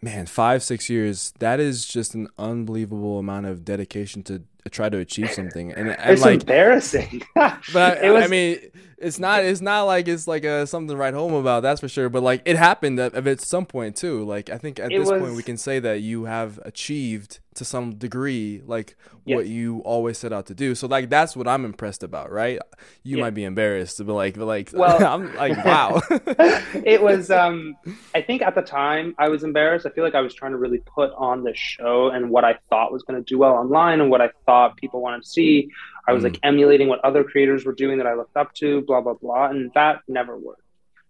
[0.00, 1.32] man, five six years.
[1.38, 5.72] That is just an unbelievable amount of dedication to try to achieve something.
[5.72, 7.22] And, it's like, embarrassing.
[7.34, 7.58] but
[8.02, 8.58] it was, I mean,
[8.98, 9.44] it's not.
[9.44, 11.62] It's not like it's like a, something to write home about.
[11.62, 12.08] That's for sure.
[12.08, 14.24] But like it happened at, at some point too.
[14.24, 17.64] Like I think at this was, point we can say that you have achieved to
[17.64, 19.36] some degree like yes.
[19.36, 20.74] what you always set out to do.
[20.74, 22.58] So like that's what I'm impressed about, right?
[23.02, 23.24] You yeah.
[23.24, 26.00] might be embarrassed, but like, but like, well, I'm like, wow.
[26.10, 27.30] it was.
[27.30, 27.76] um
[28.14, 29.84] I think at the time I was embarrassed.
[29.84, 32.58] I feel like I was trying to really put on the show and what I
[32.70, 35.70] thought was going to do well online and what I thought people wanted to see.
[36.08, 36.28] I was mm.
[36.28, 39.48] like emulating what other creators were doing that I looked up to, blah blah blah,
[39.48, 40.62] and that never worked.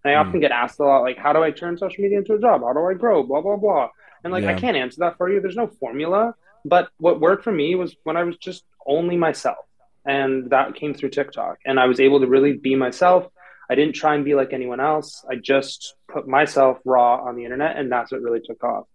[0.05, 0.27] And I mm.
[0.27, 2.63] often get asked a lot, like, how do I turn social media into a job?
[2.63, 3.23] How do I grow?
[3.23, 3.89] Blah blah blah.
[4.23, 4.53] And like, yeah.
[4.53, 5.41] I can't answer that for you.
[5.41, 6.35] There's no formula.
[6.65, 9.65] But what worked for me was when I was just only myself,
[10.05, 13.29] and that came through TikTok, and I was able to really be myself.
[13.69, 15.25] I didn't try and be like anyone else.
[15.31, 18.87] I just put myself raw on the internet, and that's what really took off.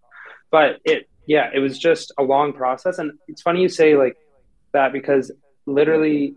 [0.49, 4.17] But it, yeah, it was just a long process, and it's funny you say like
[4.73, 5.31] that because
[5.65, 6.36] literally,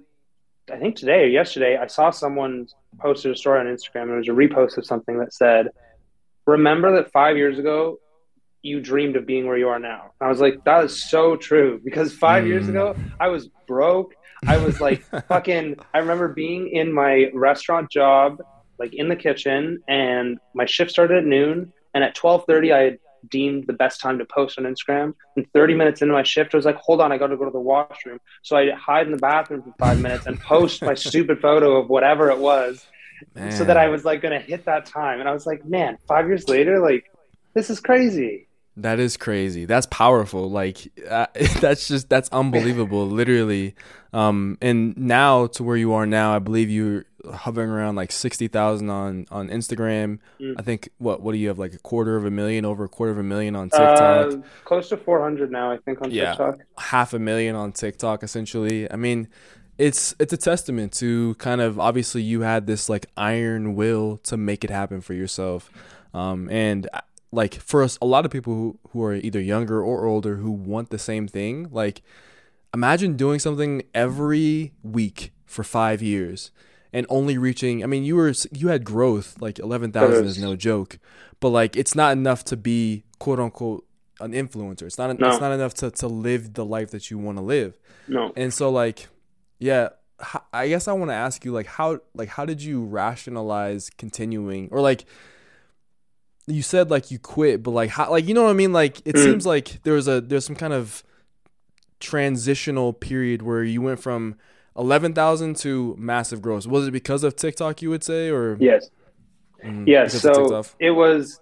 [0.73, 2.67] I think today or yesterday, I saw someone
[2.99, 4.03] posted a story on Instagram.
[4.03, 5.69] And it was a repost of something that said,
[6.47, 7.99] "Remember that five years ago."
[8.63, 10.13] You dreamed of being where you are now.
[10.23, 12.47] I was like, that is so true because five mm.
[12.47, 14.15] years ago, I was broke.
[14.47, 15.77] I was like fucking.
[15.93, 18.39] I remember being in my restaurant job,
[18.79, 21.75] like in the kitchen, and my shift started at noon.
[21.93, 25.15] And at twelve thirty, I had deemed the best time to post on Instagram.
[25.37, 27.45] And thirty minutes into my shift, I was like, "Hold on, I got to go
[27.45, 30.95] to the washroom." So I hide in the bathroom for five minutes and post my
[31.09, 32.87] stupid photo of whatever it was,
[33.35, 33.53] man.
[33.53, 35.21] so that I was like going to hit that time.
[35.21, 37.11] And I was like, "Man, five years later, like
[37.55, 39.67] this is crazy." That is crazy.
[39.67, 40.51] That's powerful.
[40.51, 41.27] Like uh,
[41.61, 43.07] that's just that's unbelievable.
[43.07, 43.75] literally.
[44.13, 48.49] Um, and now to where you are now, I believe you're hovering around like sixty
[48.49, 50.19] thousand on on Instagram.
[50.41, 50.55] Mm.
[50.59, 52.89] I think what what do you have like a quarter of a million, over a
[52.89, 54.33] quarter of a million on TikTok?
[54.33, 56.61] Uh, close to four hundred now, I think on yeah, TikTok.
[56.79, 58.91] Half a million on TikTok, essentially.
[58.91, 59.29] I mean,
[59.79, 64.37] it's it's a testament to kind of obviously you had this like iron will to
[64.37, 65.71] make it happen for yourself,
[66.13, 67.01] um, and uh,
[67.35, 70.51] like for us, a lot of people who who are either younger or older who
[70.51, 72.03] want the same thing, like
[72.73, 76.51] imagine doing something every week for five years
[76.93, 80.99] and only reaching i mean you were you had growth like 11000 is no joke
[81.39, 83.87] but like it's not enough to be quote unquote
[84.21, 84.83] an influencer.
[84.83, 85.29] It's not no.
[85.29, 87.79] it's not enough to, to live the life that you want to live.
[88.09, 88.33] No.
[88.37, 89.09] And so like
[89.59, 89.89] yeah
[90.53, 94.69] i guess i want to ask you like how like how did you rationalize continuing?
[94.71, 95.05] Or like
[96.47, 99.01] you said like you quit but like how like you know what i mean like
[99.07, 99.23] it mm.
[99.23, 101.03] seems like there was a there's some kind of
[102.01, 104.37] transitional period where you went from
[104.77, 106.67] 11,000 to massive growth.
[106.67, 108.57] Was it because of TikTok, you would say, or?
[108.61, 108.91] Yes.
[109.65, 110.21] Mm, yes.
[110.21, 111.41] So it was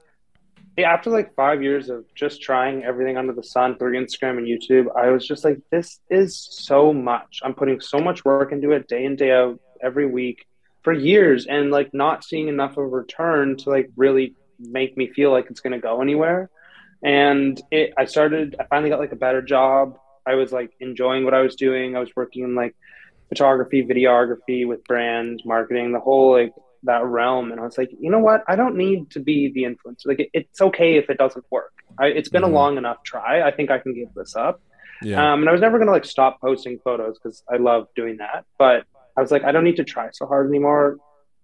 [0.79, 4.87] after like five years of just trying everything under the sun through Instagram and YouTube.
[4.97, 7.41] I was just like, this is so much.
[7.43, 10.47] I'm putting so much work into it day in, day out, every week
[10.83, 14.35] for years and like not seeing enough of a return to like really
[14.71, 16.51] make me feel like it's going to go anywhere.
[17.03, 19.99] And it, I started, I finally got like a better job.
[20.25, 21.97] I was like enjoying what I was doing.
[21.97, 22.77] I was working in like
[23.29, 26.53] photography, videography with brand marketing, the whole like
[26.85, 27.51] that realm.
[27.51, 28.45] And I was like, you know what?
[28.47, 30.07] I don't need to be the influencer.
[30.07, 31.73] Like, it, it's okay if it doesn't work.
[31.99, 32.53] I, it's been mm-hmm.
[32.53, 33.43] a long enough try.
[33.43, 34.61] I think I can give this up.
[35.03, 35.33] Yeah.
[35.33, 38.45] Um, and I was never gonna like stop posting photos because I love doing that.
[38.59, 38.85] But
[39.17, 40.99] I was like, I don't need to try so hard anymore.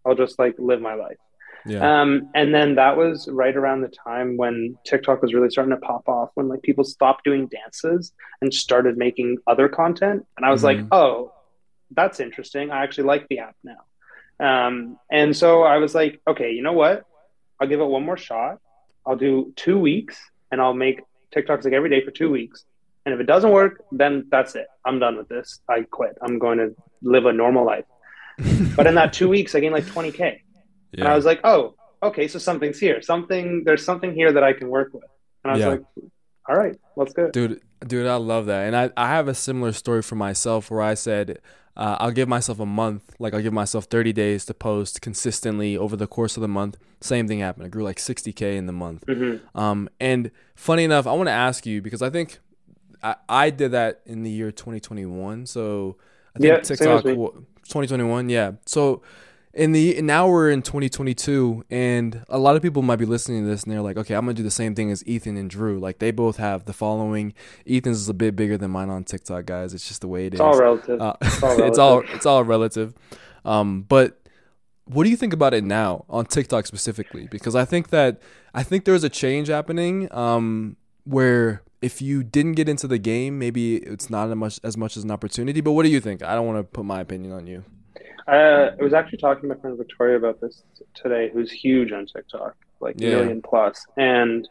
[0.06, 1.16] I'll just like live my life.
[1.66, 2.00] Yeah.
[2.00, 5.80] Um, and then that was right around the time when TikTok was really starting to
[5.80, 10.26] pop off, when like people stopped doing dances and started making other content.
[10.36, 10.82] And I was mm-hmm.
[10.82, 11.32] like, oh,
[11.90, 12.70] that's interesting.
[12.70, 13.78] I actually like the app now.
[14.40, 17.04] Um, and so I was like, okay, you know what?
[17.60, 18.58] I'll give it one more shot.
[19.06, 20.18] I'll do two weeks
[20.52, 21.00] and I'll make
[21.34, 22.64] TikToks like every day for two weeks.
[23.04, 24.66] And if it doesn't work, then that's it.
[24.84, 25.60] I'm done with this.
[25.68, 26.16] I quit.
[26.20, 27.86] I'm going to live a normal life.
[28.76, 30.40] but in that two weeks, I gained like 20K.
[30.92, 31.00] Yeah.
[31.00, 33.02] And I was like, oh, okay, so something's here.
[33.02, 35.04] Something, there's something here that I can work with.
[35.44, 35.68] And I was yeah.
[35.68, 35.82] like,
[36.48, 37.30] all right, let's go.
[37.30, 38.66] Dude, dude, I love that.
[38.66, 41.40] And I, I have a similar story for myself where I said,
[41.76, 45.76] uh, I'll give myself a month, like I'll give myself 30 days to post consistently
[45.76, 46.76] over the course of the month.
[47.00, 47.66] Same thing happened.
[47.66, 49.06] I grew like 60K in the month.
[49.06, 49.56] Mm-hmm.
[49.56, 52.40] Um, and funny enough, I want to ask you because I think
[53.00, 55.46] I, I did that in the year 2021.
[55.46, 55.96] So
[56.34, 58.28] I think yeah, TikTok, 2021.
[58.28, 58.52] Yeah.
[58.66, 59.02] So
[59.58, 63.50] in the now we're in 2022 and a lot of people might be listening to
[63.50, 65.80] this and they're like okay i'm gonna do the same thing as ethan and drew.
[65.80, 67.34] Like they both have the following.
[67.66, 69.74] Ethan's is a bit bigger than mine on tiktok guys.
[69.74, 70.40] It's just the way it it's is.
[70.40, 71.00] all relative.
[71.00, 72.94] Uh, it's all relative it's all it's all relative.
[73.44, 74.20] Um, but
[74.84, 77.26] what do you think about it now on tiktok specifically?
[77.28, 78.22] Because i think that
[78.54, 83.38] i think there's a change happening um, where if you didn't get into the game
[83.38, 85.60] maybe it's not as much as much as an opportunity.
[85.60, 86.22] But what do you think?
[86.22, 87.64] I don't want to put my opinion on you
[88.28, 90.62] uh, I was actually talking to my friend Victoria about this
[90.94, 93.10] today, who's huge on TikTok, like yeah.
[93.10, 94.48] million plus, and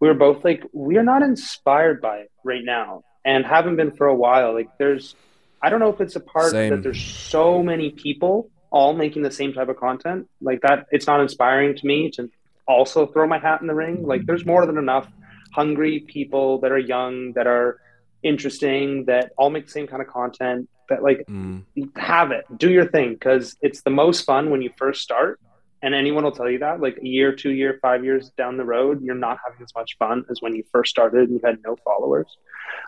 [0.00, 3.92] we were both like, we are not inspired by it right now, and haven't been
[3.92, 4.54] for a while.
[4.54, 5.14] Like, there's,
[5.62, 6.70] I don't know if it's a part Same.
[6.70, 10.86] that there's so many people all making the same type of content like that.
[10.90, 12.30] It's not inspiring to me to
[12.66, 14.06] also throw my hat in the ring.
[14.06, 15.06] Like, there's more than enough
[15.52, 17.78] hungry people that are young that are
[18.22, 21.62] interesting that all make the same kind of content that like mm.
[21.96, 25.40] have it do your thing because it's the most fun when you first start
[25.82, 28.64] and anyone will tell you that like a year two year five years down the
[28.64, 31.58] road you're not having as much fun as when you first started and you had
[31.64, 32.36] no followers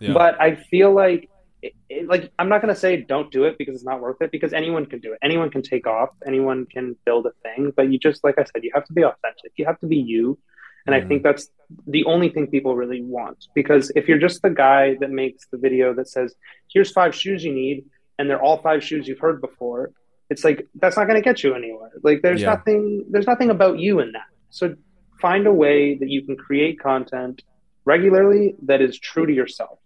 [0.00, 0.12] yeah.
[0.12, 1.30] but i feel like
[1.62, 4.32] it, it, like I'm not gonna say don't do it because it's not worth it
[4.32, 5.18] because anyone can do it.
[5.22, 6.10] Anyone can take off.
[6.26, 7.72] Anyone can build a thing.
[7.74, 9.52] But you just like I said, you have to be authentic.
[9.56, 10.38] You have to be you.
[10.86, 11.04] And mm-hmm.
[11.04, 11.48] I think that's
[11.86, 15.58] the only thing people really want because if you're just the guy that makes the
[15.58, 16.34] video that says,
[16.72, 17.84] "Here's five shoes you need,"
[18.18, 19.92] and they're all five shoes you've heard before,
[20.30, 21.92] it's like that's not going to get you anywhere.
[22.02, 22.50] Like there's yeah.
[22.54, 24.26] nothing there's nothing about you in that.
[24.50, 24.74] So
[25.20, 27.42] find a way that you can create content
[27.84, 29.78] regularly that is true to yourself.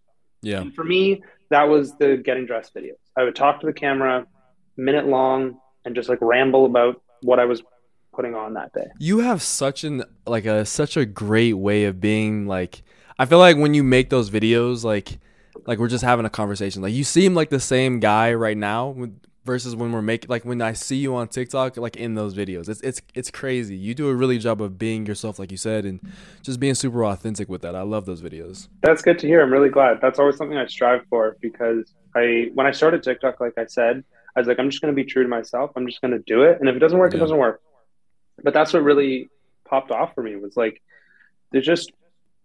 [0.42, 0.61] Yeah.
[0.61, 2.98] And for me, that was the getting dressed videos.
[3.16, 4.26] I would talk to the camera,
[4.76, 7.62] minute long, and just like ramble about what I was
[8.16, 8.87] putting on that day.
[8.98, 12.83] You have such an like a such a great way of being like
[13.18, 15.18] I feel like when you make those videos like
[15.66, 16.83] like we're just having a conversation.
[16.83, 18.94] Like you seem like the same guy right now
[19.46, 22.68] versus when we're making like when I see you on TikTok like in those videos.
[22.68, 23.76] It's it's it's crazy.
[23.76, 26.00] You do a really job of being yourself like you said and
[26.42, 27.74] just being super authentic with that.
[27.74, 28.68] I love those videos.
[28.83, 29.42] That's good to hear.
[29.42, 30.00] I'm really glad.
[30.02, 34.05] That's always something I strive for because I when I started TikTok like I said,
[34.35, 35.70] I was like I'm just going to be true to myself.
[35.76, 37.18] I'm just going to do it and if it doesn't work yeah.
[37.18, 37.62] it doesn't work.
[38.42, 39.31] But that's what really
[39.64, 40.81] popped off for me was like
[41.51, 41.92] they're just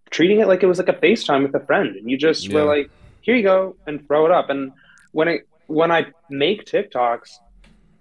[0.10, 2.56] treating it like it was like a FaceTime with a friend and you just yeah.
[2.56, 2.89] were like
[3.21, 4.71] here you go and throw it up and
[5.12, 7.30] when I when I make TikToks,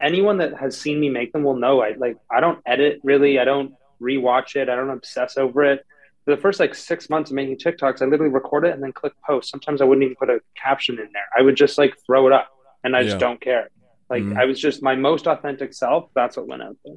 [0.01, 3.39] anyone that has seen me make them will know I like I don't edit really.
[3.39, 4.69] I don't rewatch it.
[4.69, 5.85] I don't obsess over it.
[6.25, 8.93] For the first like six months of making TikToks, I literally record it and then
[8.93, 9.51] click post.
[9.51, 11.27] Sometimes I wouldn't even put a caption in there.
[11.37, 12.49] I would just like throw it up
[12.85, 13.71] and I just don't care.
[14.09, 14.39] Like mm-hmm.
[14.39, 16.11] I was just my most authentic self.
[16.15, 16.97] That's what went out there.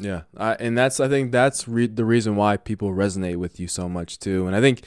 [0.00, 3.68] Yeah, I, and that's I think that's re- the reason why people resonate with you
[3.68, 4.46] so much too.
[4.46, 4.82] And I think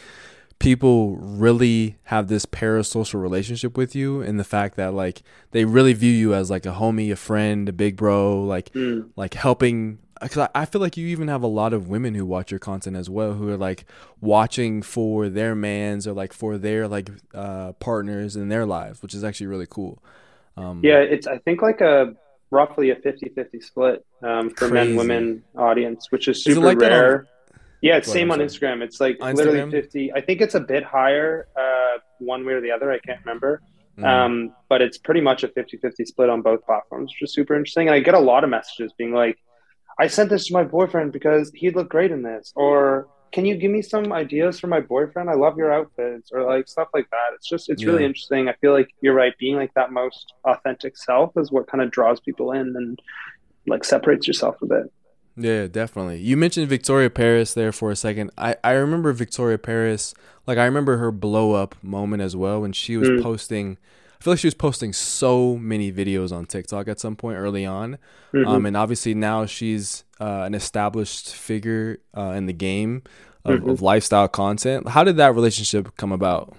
[0.63, 5.21] people really have this parasocial relationship with you and the fact that like
[5.51, 9.05] they really view you as like a homie a friend a big bro like mm.
[9.17, 12.49] like helping because I, feel like you even have a lot of women who watch
[12.49, 13.83] your content as well who are like
[14.21, 19.13] watching for their mans or like for their like uh, partners in their lives which
[19.13, 20.01] is actually really cool
[20.55, 22.15] um, yeah it's i think like a
[22.53, 24.73] roughly a 50-50 split um, for crazy.
[24.73, 27.27] men women audience which is super is like rare
[27.83, 28.81] yeah, it's same on Instagram.
[28.81, 29.35] It's like Instagram?
[29.35, 30.13] literally 50.
[30.13, 32.89] I think it's a bit higher uh, one way or the other.
[32.89, 33.61] I can't remember.
[33.99, 34.05] Mm.
[34.05, 37.53] Um, but it's pretty much a 50 50 split on both platforms, which is super
[37.53, 37.89] interesting.
[37.89, 39.37] And I get a lot of messages being like,
[39.99, 42.53] I sent this to my boyfriend because he'd look great in this.
[42.55, 45.27] Or can you give me some ideas for my boyfriend?
[45.27, 47.33] I love your outfits or like stuff like that.
[47.33, 47.89] It's just, it's yeah.
[47.89, 48.47] really interesting.
[48.47, 49.35] I feel like you're right.
[49.39, 53.01] Being like that most authentic self is what kind of draws people in and
[53.65, 54.93] like separates yourself a bit.
[55.35, 56.19] Yeah, definitely.
[56.19, 58.29] You mentioned Victoria Paris there for a second.
[58.37, 60.13] I, I remember Victoria Paris,
[60.45, 63.23] like I remember her blow up moment as well when she was mm.
[63.23, 63.79] posting.
[64.23, 67.65] I feel like she was posting so many videos on TikTok at some point early
[67.65, 67.97] on,
[68.33, 68.47] mm-hmm.
[68.47, 73.03] um, and obviously now she's uh, an established figure uh, in the game
[73.43, 73.69] of, mm-hmm.
[73.71, 74.87] of lifestyle content.
[74.87, 76.55] How did that relationship come about?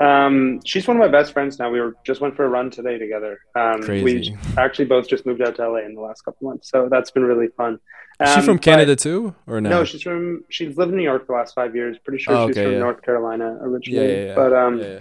[0.00, 1.70] Um, she's one of my best friends now.
[1.70, 3.38] We were just went for a run today together.
[3.54, 4.32] Um, Crazy.
[4.32, 7.12] We actually both just moved out to LA in the last couple months, so that's
[7.12, 7.78] been really fun.
[8.18, 9.70] Um, Is she from Canada too, or no?
[9.70, 10.42] No, she's from.
[10.48, 11.98] She's lived in New York for the last five years.
[12.04, 12.78] Pretty sure oh, she's from yeah.
[12.80, 14.08] North Carolina originally.
[14.08, 14.34] Yeah, yeah, yeah.
[14.34, 14.98] But um,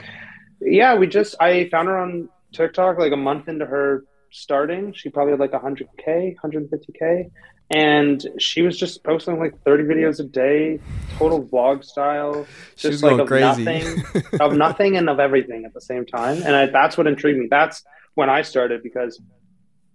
[0.65, 4.93] yeah, we just I found her on TikTok like a month into her starting.
[4.93, 7.29] She probably had like 100k, 150k,
[7.71, 10.79] and she was just posting like 30 videos a day
[11.17, 12.45] total vlog style
[12.75, 13.63] just like of crazy.
[13.63, 14.03] nothing
[14.39, 17.47] of nothing and of everything at the same time and I, that's what intrigued me
[17.49, 17.83] that's
[18.15, 19.21] when i started because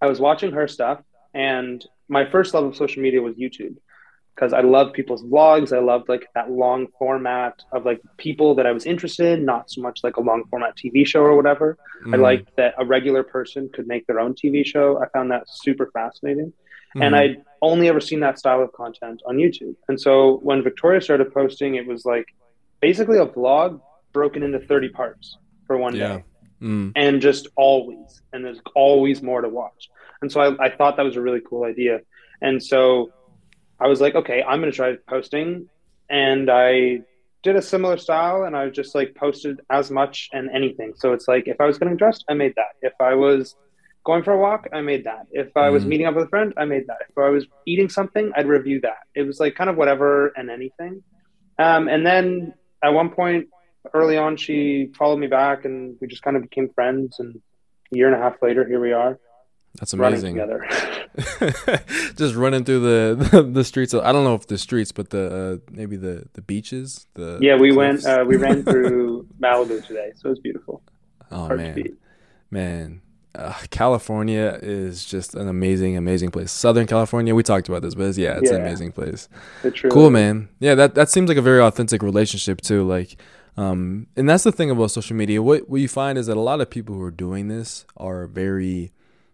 [0.00, 1.00] i was watching her stuff
[1.34, 3.76] and my first love of social media was youtube
[4.38, 8.66] because i love people's vlogs i loved like that long format of like people that
[8.66, 11.76] i was interested in not so much like a long format tv show or whatever
[12.06, 12.14] mm.
[12.14, 15.42] i liked that a regular person could make their own tv show i found that
[15.48, 16.52] super fascinating
[16.90, 17.02] Mm-hmm.
[17.02, 19.76] And I'd only ever seen that style of content on YouTube.
[19.88, 22.26] And so when Victoria started posting, it was like
[22.80, 23.80] basically a vlog
[24.12, 26.16] broken into 30 parts for one yeah.
[26.16, 26.24] day.
[26.62, 26.92] Mm.
[26.96, 29.90] And just always, and there's always more to watch.
[30.22, 32.00] And so I, I thought that was a really cool idea.
[32.40, 33.10] And so
[33.80, 35.68] I was like, okay, I'm going to try posting.
[36.10, 37.02] And I
[37.42, 40.94] did a similar style and I just like posted as much and anything.
[40.96, 42.74] So it's like if I was getting dressed, I made that.
[42.82, 43.54] If I was
[44.04, 45.26] going for a walk, I made that.
[45.30, 46.98] If I was mm meeting up with a friend, I made that.
[47.08, 48.98] If I was eating something, I'd review that.
[49.14, 51.02] It was like kind of whatever and anything.
[51.58, 53.48] Um, and then at one point
[53.94, 57.18] early on, she followed me back and we just kind of became friends.
[57.18, 57.40] And
[57.92, 59.18] a year and a half later, here we are.
[59.74, 60.34] That's amazing.
[60.34, 60.66] Together.
[62.16, 63.92] just running through the, the, the streets.
[63.94, 67.06] Of, I don't know if the streets, but the uh, maybe the the beaches.
[67.14, 68.04] The yeah, we cliffs.
[68.04, 68.20] went.
[68.20, 70.82] Uh, we ran through Malibu today, so it was beautiful.
[71.30, 71.96] Oh Hard man,
[72.50, 73.02] man,
[73.34, 76.50] uh, California is just an amazing, amazing place.
[76.50, 78.56] Southern California, we talked about this, but it's, yeah, it's yeah.
[78.56, 79.28] an amazing place.
[79.90, 80.48] Cool, man.
[80.60, 82.84] Yeah, that that seems like a very authentic relationship too.
[82.84, 83.16] Like,
[83.56, 85.42] Um, and that's the thing about social media.
[85.42, 88.26] What what you find is that a lot of people who are doing this are
[88.26, 88.92] very,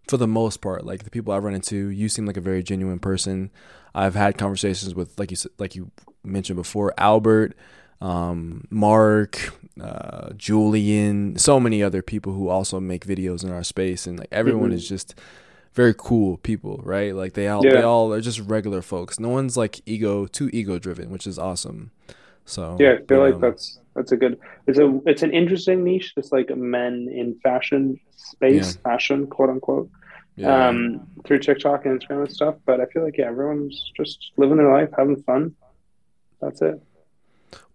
[0.09, 1.88] for the most part, like the people I've run into.
[1.88, 3.51] You seem like a very genuine person.
[3.95, 5.90] I've had conversations with, like you like you
[6.23, 7.57] mentioned before, Albert,
[8.01, 14.07] um, Mark, uh, Julian, so many other people who also make videos in our space,
[14.07, 14.77] and like everyone mm-hmm.
[14.77, 15.14] is just
[15.75, 17.14] very cool people, right?
[17.14, 17.75] Like they all yeah.
[17.75, 19.19] they all are just regular folks.
[19.19, 21.90] No one's like ego too ego driven, which is awesome.
[22.45, 24.39] So yeah, I feel like that's that's a good.
[24.67, 26.13] It's a it's an interesting niche.
[26.17, 28.91] It's like men in fashion space, yeah.
[28.91, 29.91] fashion quote unquote.
[30.37, 30.69] Yeah.
[30.69, 34.57] Um, through TikTok and Instagram and stuff, but I feel like yeah, everyone's just living
[34.57, 35.55] their life, having fun.
[36.41, 36.83] That's it.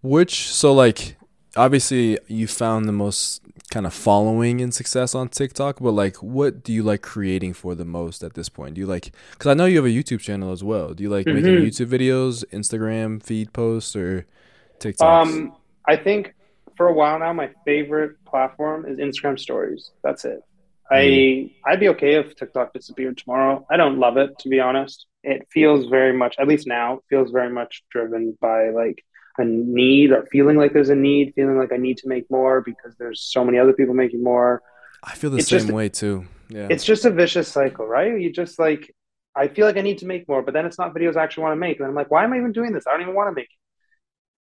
[0.01, 1.15] Which so like
[1.55, 6.63] obviously you found the most kind of following and success on TikTok, but like what
[6.63, 8.75] do you like creating for the most at this point?
[8.75, 10.93] Do you like cuz I know you have a YouTube channel as well.
[10.93, 11.41] Do you like mm-hmm.
[11.41, 14.25] making YouTube videos, Instagram feed posts or
[14.79, 15.27] TikTok?
[15.27, 15.53] Um
[15.85, 16.33] I think
[16.79, 19.91] for a while now, my favorite platform is Instagram Stories.
[20.01, 20.39] That's it.
[20.89, 21.53] I mm.
[21.65, 23.65] I'd be okay if TikTok disappeared tomorrow.
[23.69, 25.05] I don't love it to be honest.
[25.23, 29.03] It feels very much, at least now, feels very much driven by like
[29.37, 32.61] a need or feeling like there's a need, feeling like I need to make more
[32.61, 34.61] because there's so many other people making more.
[35.03, 36.25] I feel the it's same just, way too.
[36.49, 36.67] Yeah.
[36.69, 38.19] It's just a vicious cycle, right?
[38.19, 38.95] You just like
[39.35, 41.43] I feel like I need to make more, but then it's not videos I actually
[41.43, 41.79] want to make.
[41.79, 42.85] And I'm like, why am I even doing this?
[42.87, 43.59] I don't even want to make it.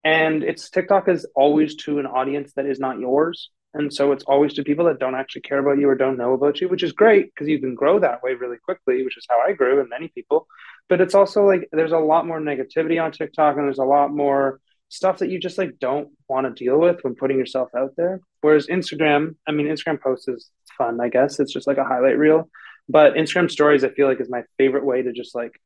[0.04, 3.50] And it's TikTok is always to an audience that is not yours.
[3.74, 6.32] And so it's always to people that don't actually care about you or don't know
[6.32, 9.26] about you, which is great because you can grow that way really quickly, which is
[9.28, 10.46] how I grew and many people.
[10.88, 14.10] But it's also like there's a lot more negativity on TikTok and there's a lot
[14.10, 17.92] more stuff that you just like don't want to deal with when putting yourself out
[17.96, 18.20] there.
[18.40, 21.38] Whereas Instagram, I mean, Instagram posts is fun, I guess.
[21.38, 22.48] It's just like a highlight reel.
[22.88, 25.60] But Instagram stories, I feel like, is my favorite way to just like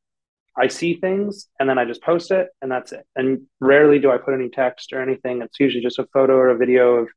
[0.57, 3.07] I see things and then I just post it and that's it.
[3.17, 5.41] And rarely do I put any text or anything.
[5.43, 7.09] It's usually just a photo or a video of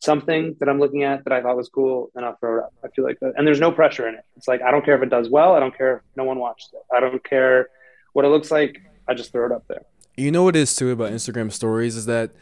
[0.00, 2.74] something that I'm looking at that I thought was cool and I'll throw it up.
[2.84, 3.32] I feel like that.
[3.36, 4.24] And there's no pressure in it.
[4.36, 5.54] It's like, I don't care if it does well.
[5.54, 6.82] I don't care if no one watches it.
[6.94, 7.68] I don't care
[8.12, 8.82] what it looks like.
[9.08, 9.82] I just throw it up there.
[10.16, 12.32] You know what is too about Instagram stories is that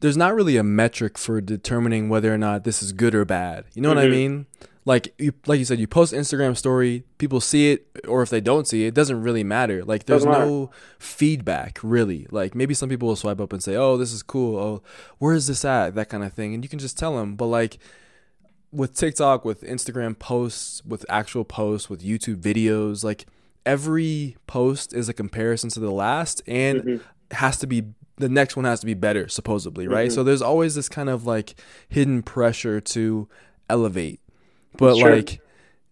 [0.00, 3.64] there's not really a metric for determining whether or not this is good or bad.
[3.74, 3.96] You know mm-hmm.
[3.96, 4.14] what I mm-hmm.
[4.14, 4.46] mean?
[4.88, 8.40] Like you like you said, you post Instagram story, people see it, or if they
[8.40, 9.84] don't see it, it doesn't really matter.
[9.84, 12.26] Like there's no feedback really.
[12.30, 14.58] Like maybe some people will swipe up and say, "Oh, this is cool.
[14.58, 14.82] Oh,
[15.18, 17.36] where is this at?" That kind of thing, and you can just tell them.
[17.36, 17.78] But like
[18.72, 23.26] with TikTok, with Instagram posts, with actual posts, with YouTube videos, like
[23.66, 27.34] every post is a comparison to the last, and mm-hmm.
[27.34, 27.84] has to be
[28.16, 30.14] the next one has to be better supposedly right mm-hmm.
[30.16, 31.54] so there's always this kind of like
[31.88, 33.28] hidden pressure to
[33.70, 34.18] elevate
[34.78, 35.16] but sure.
[35.16, 35.40] like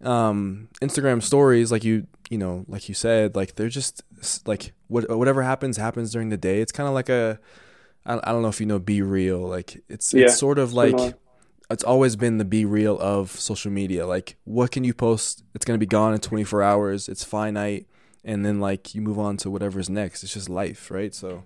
[0.02, 4.02] um Instagram stories like you you know like you said like they're just
[4.46, 6.60] like what whatever happens happens during the day.
[6.60, 7.38] It's kind of like a
[8.06, 11.14] I, I don't know if you know BeReal like it's yeah, it's sort of like
[11.68, 14.06] it's always been the BeReal of social media.
[14.06, 15.44] Like what can you post?
[15.54, 17.08] It's going to be gone in 24 hours.
[17.08, 17.86] It's finite
[18.24, 20.22] and then like you move on to whatever's next.
[20.24, 21.14] It's just life, right?
[21.14, 21.44] So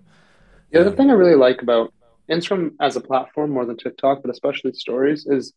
[0.71, 1.93] yeah, the thing I really like about
[2.29, 5.53] Instagram as a platform more than TikTok, but especially stories is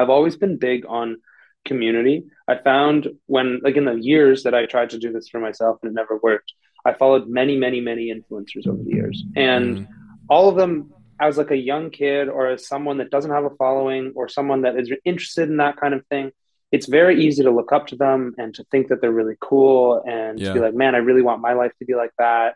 [0.00, 1.18] I've always been big on
[1.64, 2.24] community.
[2.48, 5.78] I found when, like, in the years that I tried to do this for myself
[5.82, 6.52] and it never worked,
[6.84, 9.22] I followed many, many, many influencers over the years.
[9.36, 9.88] And mm.
[10.28, 13.56] all of them, as like a young kid or as someone that doesn't have a
[13.56, 16.32] following or someone that is interested in that kind of thing,
[16.72, 20.02] it's very easy to look up to them and to think that they're really cool
[20.06, 20.48] and yeah.
[20.48, 22.54] to be like, man, I really want my life to be like that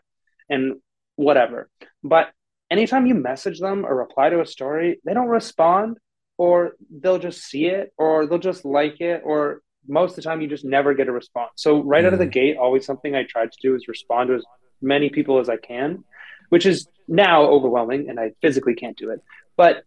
[0.49, 0.75] and
[1.15, 1.69] whatever.
[2.03, 2.31] But
[2.71, 5.97] anytime you message them or reply to a story, they don't respond
[6.37, 10.41] or they'll just see it or they'll just like it or most of the time
[10.41, 12.07] you just never get a response so right mm.
[12.07, 12.31] out of the mm.
[12.31, 14.43] gate always something i try to do is respond to as
[14.81, 16.03] many people as i can
[16.49, 19.23] which is now overwhelming and i physically can't do it
[19.55, 19.83] but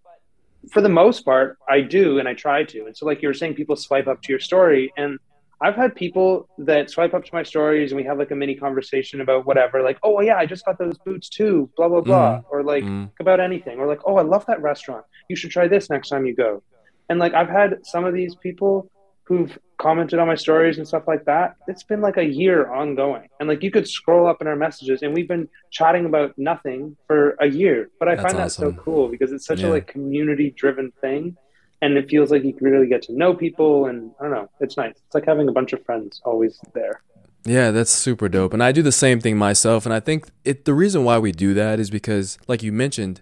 [0.73, 3.35] for the most part i do and i try to and so like you were
[3.35, 5.19] saying people swipe up to your story and
[5.61, 8.55] I've had people that swipe up to my stories and we have like a mini
[8.55, 12.39] conversation about whatever, like, oh yeah, I just got those boots too, blah blah blah,
[12.39, 12.45] mm.
[12.51, 13.11] or like mm.
[13.21, 15.05] about anything, or like, oh, I love that restaurant.
[15.29, 16.63] You should try this next time you go.
[17.09, 18.91] And like I've had some of these people
[19.25, 21.57] who've commented on my stories and stuff like that.
[21.67, 23.29] It's been like a year ongoing.
[23.39, 26.97] And like you could scroll up in our messages and we've been chatting about nothing
[27.07, 27.91] for a year.
[27.99, 28.65] But I That's find awesome.
[28.71, 29.69] that so cool because it's such yeah.
[29.69, 31.37] a like community driven thing
[31.81, 34.49] and it feels like you can really get to know people and i don't know
[34.61, 34.95] it's nice.
[35.07, 37.03] It's like having a bunch of friends always there.
[37.45, 38.53] Yeah that's super dope.
[38.53, 39.87] And i do the same thing myself.
[39.87, 43.21] And i think it the reason why we do that is because like you mentioned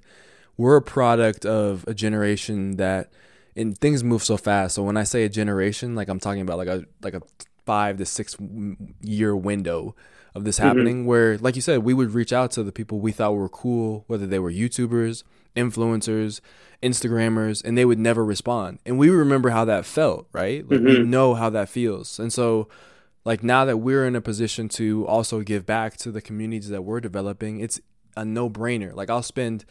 [0.57, 3.12] we're a product of a generation that
[3.54, 4.74] and things move so fast.
[4.74, 7.22] So when i say a generation like i'm talking about like a like a
[7.64, 8.36] five to six
[9.02, 9.94] year window
[10.37, 10.66] of this mm-hmm.
[10.66, 11.07] happening mm-hmm.
[11.07, 14.05] where like you said we would reach out to the people we thought were cool
[14.07, 15.24] whether they were youtubers
[15.57, 16.41] influencers
[16.82, 21.03] instagrammers and they would never respond and we remember how that felt right like mm-hmm.
[21.03, 22.68] we know how that feels and so
[23.24, 26.82] like now that we're in a position to also give back to the communities that
[26.82, 27.80] we're developing it's
[28.16, 29.64] a no-brainer like i'll spend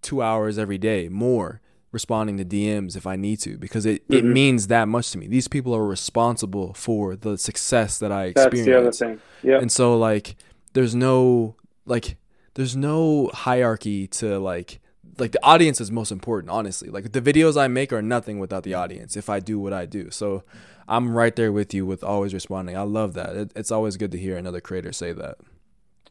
[0.00, 1.60] two hours every day more
[1.94, 4.14] responding to DMs if I need to because it, mm-hmm.
[4.14, 5.28] it means that much to me.
[5.28, 8.66] These people are responsible for the success that I experience.
[8.66, 9.20] That's the other thing.
[9.42, 9.58] Yeah.
[9.60, 10.36] And so like
[10.74, 12.16] there's no like
[12.54, 14.80] there's no hierarchy to like
[15.18, 16.90] like the audience is most important, honestly.
[16.90, 19.86] Like the videos I make are nothing without the audience if I do what I
[19.86, 20.10] do.
[20.10, 20.42] So
[20.88, 22.76] I'm right there with you with always responding.
[22.76, 23.36] I love that.
[23.36, 25.38] It, it's always good to hear another creator say that.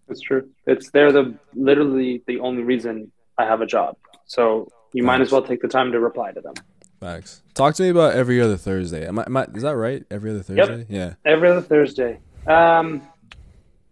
[0.07, 0.49] It's true.
[0.65, 3.97] It's they're the literally the only reason I have a job.
[4.25, 5.07] So you Facts.
[5.07, 6.53] might as well take the time to reply to them.
[6.99, 7.41] Facts.
[7.53, 9.05] Talk to me about every other Thursday.
[9.05, 10.05] Am I, am I, is that right?
[10.09, 10.77] Every other Thursday?
[10.77, 10.85] Yep.
[10.89, 11.13] Yeah.
[11.25, 12.19] Every other Thursday.
[12.47, 13.01] Um,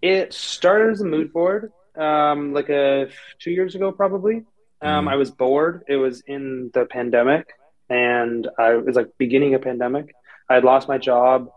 [0.01, 4.45] it started as a mood board, um, like a two years ago, probably.
[4.81, 5.11] Um, mm.
[5.11, 5.83] I was bored.
[5.87, 7.49] It was in the pandemic,
[7.89, 10.15] and I was like beginning a pandemic.
[10.49, 11.51] I had lost my job,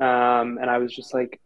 [0.00, 1.40] um, and I was just like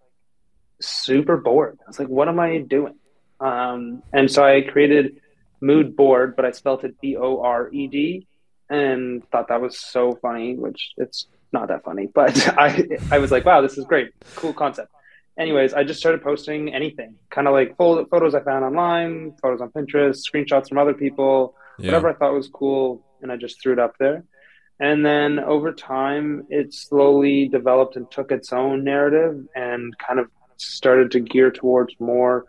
[0.81, 1.79] super bored.
[1.87, 2.97] I was like, "What am I doing?"
[3.41, 5.22] Um, and so I created
[5.63, 8.27] mood board, but I spelled it B O R E D,
[8.69, 10.57] and thought that was so funny.
[10.57, 14.53] Which it's not that funny, but I I was like, wow, this is great, cool
[14.53, 14.93] concept.
[15.39, 19.71] Anyways, I just started posting anything, kind of like photos I found online, photos on
[19.71, 21.87] Pinterest, screenshots from other people, yeah.
[21.87, 24.25] whatever I thought was cool, and I just threw it up there.
[24.79, 30.27] And then over time, it slowly developed and took its own narrative and kind of
[30.57, 32.47] started to gear towards more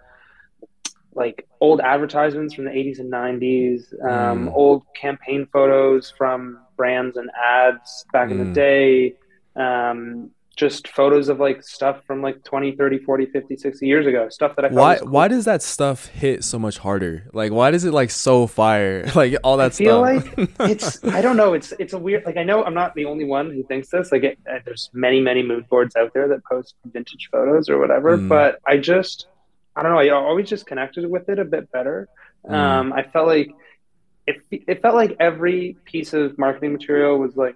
[1.16, 4.54] like old advertisements from the 80s and 90s, um, mm.
[4.54, 8.32] old campaign photos from brands and ads back mm.
[8.32, 8.54] in the mm.
[8.54, 9.14] day,
[9.56, 14.30] um, just photos of like stuff from like 20, 30, 40, 50, 60 years ago,
[14.30, 15.10] stuff that I Why cool.
[15.10, 17.28] why does that stuff hit so much harder?
[17.34, 19.04] Like why does it like so fire?
[19.16, 20.38] Like all that I feel stuff.
[20.38, 23.06] like it's I don't know, it's it's a weird like I know I'm not the
[23.06, 24.12] only one who thinks this.
[24.12, 27.80] Like it, uh, there's many many mood boards out there that post vintage photos or
[27.80, 28.28] whatever, mm.
[28.28, 29.28] but I just
[29.76, 30.00] I don't know.
[30.00, 32.08] I always just connected with it a bit better.
[32.46, 32.54] Mm.
[32.54, 33.52] Um, I felt like
[34.28, 37.56] it, it felt like every piece of marketing material was like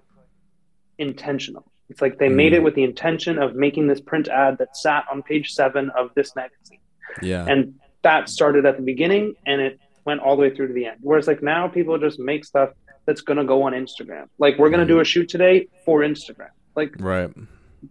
[0.98, 1.70] intentional.
[1.88, 2.34] It's like they mm.
[2.34, 5.90] made it with the intention of making this print ad that sat on page seven
[5.96, 6.80] of this magazine.
[7.22, 7.46] Yeah.
[7.46, 10.86] And that started at the beginning and it went all the way through to the
[10.86, 10.98] end.
[11.00, 12.70] Whereas like now people just make stuff
[13.06, 14.26] that's gonna go on Instagram.
[14.38, 14.88] Like we're gonna mm.
[14.88, 16.50] do a shoot today for Instagram.
[16.74, 17.30] Like right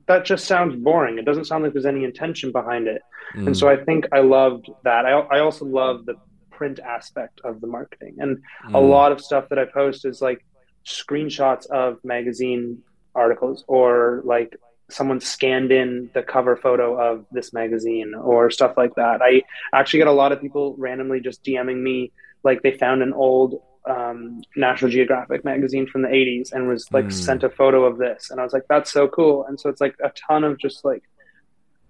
[0.08, 1.18] that just sounds boring.
[1.18, 3.02] It doesn't sound like there's any intention behind it.
[3.36, 3.48] Mm.
[3.48, 5.06] And so I think I loved that.
[5.06, 6.16] I, I also love the
[6.52, 8.16] print aspect of the marketing.
[8.20, 8.74] And mm.
[8.74, 10.46] a lot of stuff that I post is like
[10.86, 12.80] screenshots of magazine
[13.14, 14.56] articles or like
[14.90, 19.22] someone scanned in the cover photo of this magazine or stuff like that.
[19.22, 22.12] I actually get a lot of people randomly just DMing me
[22.44, 27.06] like they found an old um, National Geographic magazine from the 80s and was like
[27.06, 27.14] mm.
[27.14, 28.30] sent a photo of this.
[28.30, 29.46] And I was like, that's so cool.
[29.46, 31.04] And so it's like a ton of just like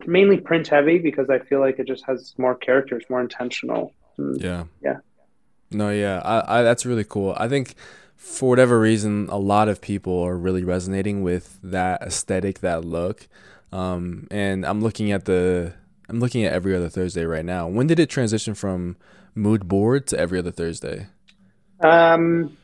[0.06, 3.94] mainly print heavy because I feel like it just has more characters, more intentional.
[4.20, 4.42] Mm.
[4.42, 4.64] Yeah.
[4.84, 4.98] Yeah.
[5.72, 6.22] No, yeah.
[6.24, 7.34] I, I, that's really cool.
[7.38, 7.76] I think
[8.16, 13.28] for whatever reason, a lot of people are really resonating with that aesthetic, that look.
[13.72, 15.74] Um, and I'm looking at the,
[16.08, 17.68] I'm looking at every other Thursday right now.
[17.68, 18.96] When did it transition from
[19.36, 21.08] mood board to every other Thursday?
[21.82, 22.58] Um,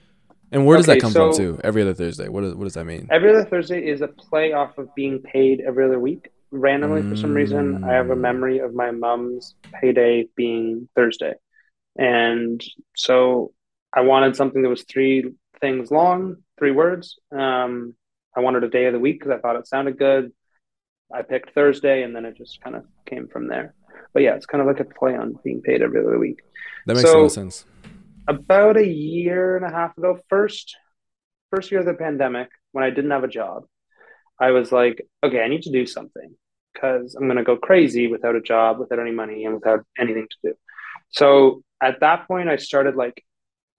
[0.52, 1.60] and where does okay, that come so from too?
[1.64, 2.30] Every other Thursday.
[2.30, 3.08] What does what does that mean?
[3.12, 6.30] Every other Thursday is a play off of being paid every other week.
[6.52, 7.10] Randomly, mm.
[7.10, 11.34] for some reason, I have a memory of my mom's payday being Thursday,
[11.98, 12.64] and
[12.96, 13.54] so
[13.92, 17.18] I wanted something that was three things long, three words.
[17.32, 17.96] Um,
[18.38, 20.32] I wanted a day of the week because I thought it sounded good.
[21.12, 23.74] I picked Thursday, and then it just kind of came from there.
[24.14, 26.42] But yeah, it's kind of like a play on being paid every other week.
[26.86, 27.66] That makes so, sense
[28.28, 30.76] about a year and a half ago, first
[31.50, 33.66] first year of the pandemic, when I didn't have a job,
[34.40, 36.36] I was like, okay, I need to do something
[36.74, 40.50] because I'm gonna go crazy without a job, without any money, and without anything to
[40.50, 40.54] do.
[41.10, 43.24] So at that point, I started like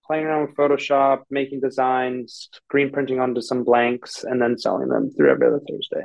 [0.07, 5.11] playing around with Photoshop, making designs, screen printing onto some blanks, and then selling them
[5.11, 6.05] through every other Thursday.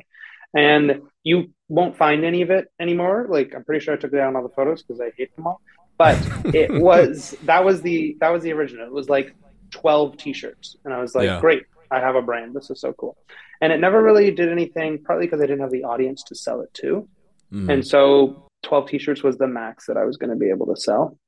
[0.55, 3.27] And you won't find any of it anymore.
[3.29, 5.61] Like I'm pretty sure I took down all the photos because I hate them all
[5.99, 6.17] but
[6.55, 8.87] it was that was the that was the original.
[8.87, 9.35] It was like
[9.69, 11.39] twelve T-shirts, and I was like, yeah.
[11.39, 12.55] great, I have a brand.
[12.55, 13.15] This is so cool.
[13.61, 16.61] And it never really did anything, partly because I didn't have the audience to sell
[16.61, 17.07] it to,
[17.53, 17.71] mm.
[17.71, 20.81] and so twelve T-shirts was the max that I was going to be able to
[20.81, 21.19] sell.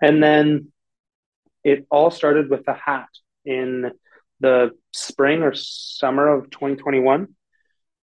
[0.00, 0.72] And then
[1.62, 3.08] it all started with the hat
[3.44, 3.90] in
[4.38, 7.28] the spring or summer of 2021.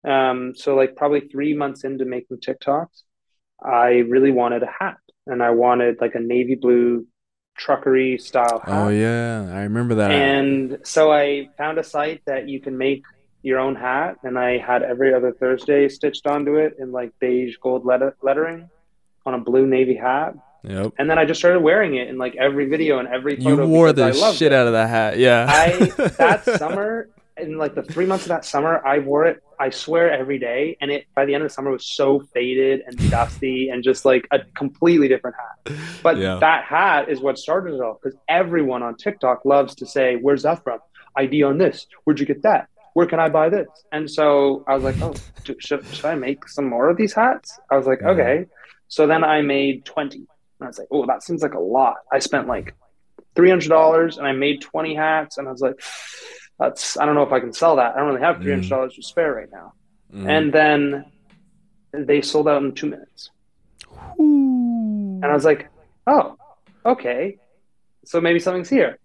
[0.06, 3.04] Um, so like probably three months into making TikToks,
[3.64, 4.98] I really wanted a hat
[5.28, 7.06] and I wanted like a navy blue
[7.60, 8.86] truckery style oh, hat.
[8.86, 10.12] Oh yeah, I remember that.
[10.12, 13.04] And so I found a site that you can make
[13.42, 17.58] your own hat, and I had every other Thursday stitched onto it in like beige
[17.62, 18.70] gold letter- lettering
[19.26, 20.36] on a blue navy hat.
[20.64, 20.94] Yep.
[20.98, 23.64] And then I just started wearing it in like every video and every photo.
[23.64, 24.54] You wore the shit it.
[24.54, 25.20] out of that hat.
[25.20, 25.46] Yeah.
[25.48, 25.86] I
[26.18, 27.08] that summer
[27.38, 29.44] in like the three months of that summer, I wore it.
[29.60, 32.82] I swear every day, and it by the end of the summer was so faded
[32.86, 35.78] and dusty and just like a completely different hat.
[36.04, 36.38] But Yeah.
[36.42, 40.44] that hat is what started it all because everyone on TikTok loves to say, "Where's
[40.44, 40.80] that from?
[41.18, 41.88] ID on this?
[42.04, 42.68] Where'd you get that?
[42.94, 46.16] Where can I buy this?" And so I was like, "Oh, do- should, should I
[46.16, 48.12] make some more of these hats?" I was like, Mhm.
[48.14, 48.46] "Okay."
[48.88, 50.18] So then I made twenty.
[50.60, 52.76] And I was like, "Oh, that seems like a lot." I spent like
[53.36, 55.80] three hundred dollars, and I made twenty hats, and I was like,
[56.60, 57.96] "That's I don't know if I can sell that.
[57.96, 59.74] I don't really have three hundred dollars to spare right now."
[60.14, 60.30] Mhm.
[60.30, 61.06] And then
[61.92, 63.30] they sold out in two minutes,
[64.20, 65.20] Ooh.
[65.22, 65.70] and I was like,
[66.08, 66.38] "Oh,
[66.86, 67.38] okay,
[68.06, 68.98] so maybe something's here."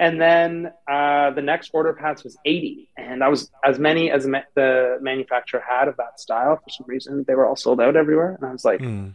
[0.00, 4.10] And then uh, the next order of hats was eighty, and that was as many
[4.12, 6.56] as ma- the manufacturer had of that style.
[6.62, 9.14] For some reason, they were all sold out everywhere, and I was like, Mm.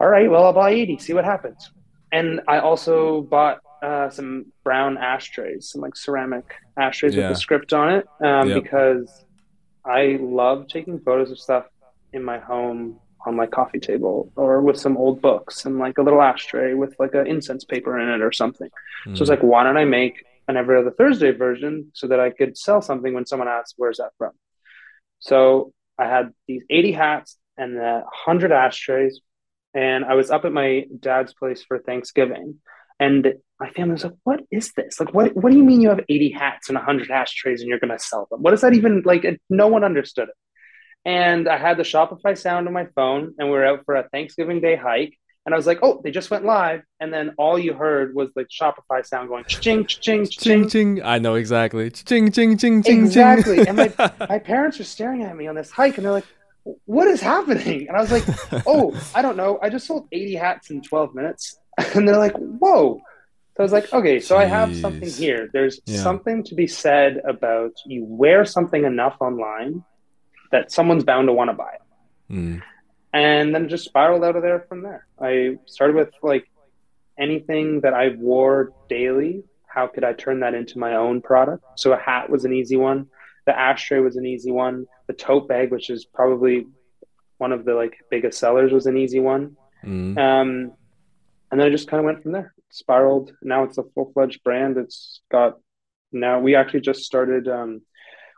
[0.00, 1.70] all right, well, I'll buy 80, see what happens.
[2.10, 6.44] And I also bought uh, some brown ashtrays, some like ceramic
[6.78, 7.28] ashtrays Yeah.
[7.28, 8.62] with the script on it, um, Yep.
[8.62, 9.24] because
[9.84, 11.66] I love taking photos of stuff
[12.12, 16.02] in my home on my coffee table or with some old books and like a
[16.02, 18.70] little ashtray with like an incense paper in it or something.
[19.04, 19.20] So Mm.
[19.20, 22.56] it's like, why don't I make an every other Thursday version so that I could
[22.56, 24.32] sell something when someone asks, where's that from?
[25.18, 29.20] So I had these 80 hats and the 100 ashtrays,
[29.74, 32.60] and I was up at my dad's place for Thanksgiving.
[33.00, 35.00] And my family was like, what is this?
[35.00, 37.80] Like, what, what do you mean you have 80 hats and 100 ashtrays and you're
[37.80, 38.40] going to sell them?
[38.42, 39.26] What is that even like?
[39.50, 40.34] No one understood it.
[41.04, 44.08] And I had the Shopify sound on my phone, and we were out for a
[44.08, 45.16] Thanksgiving Day hike.
[45.46, 46.82] And I was like, oh, they just went live.
[47.00, 50.68] And then all you heard was like Shopify sound going ching, ching, Ching ching.
[50.68, 51.02] ching.
[51.02, 51.90] I know exactly.
[51.90, 53.66] Ching ching ching ching Exactly.
[53.66, 53.90] And my,
[54.28, 56.26] my parents are staring at me on this hike and they're like,
[56.84, 57.88] what is happening?
[57.88, 58.24] And I was like,
[58.66, 59.58] oh, I don't know.
[59.62, 61.58] I just sold 80 hats in 12 minutes.
[61.94, 63.00] And they're like, whoa.
[63.58, 65.50] So I was like, okay, so I have something here.
[65.52, 65.96] There's Yeah.
[65.96, 69.82] something to be said about you wear something enough online
[70.52, 72.32] that someone's bound to want to buy it.
[72.32, 72.62] Mm.
[73.12, 75.06] And then it just spiraled out of there from there.
[75.20, 76.48] I started with like
[77.18, 79.42] anything that I wore daily.
[79.66, 81.64] How could I turn that into my own product?
[81.74, 83.08] So a hat was an easy one.
[83.46, 84.86] The ashtray was an easy one.
[85.08, 86.68] The tote bag, which is probably
[87.38, 89.56] one of the like biggest sellers, was an easy one.
[89.84, 90.16] Mm.
[90.16, 90.72] Um,
[91.50, 92.54] and then I just kind of went from there.
[92.70, 93.32] Spiraled.
[93.42, 94.76] Now it's a full fledged brand.
[94.76, 95.58] It's got
[96.12, 97.82] now we actually just started um,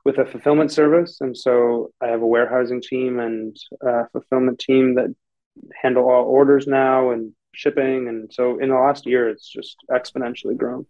[0.04, 4.94] with a fulfillment service, and so I have a warehousing team and a fulfillment team
[4.94, 5.14] that
[5.82, 8.08] handle all orders now and shipping.
[8.08, 10.86] And so in the last year, it's just exponentially grown.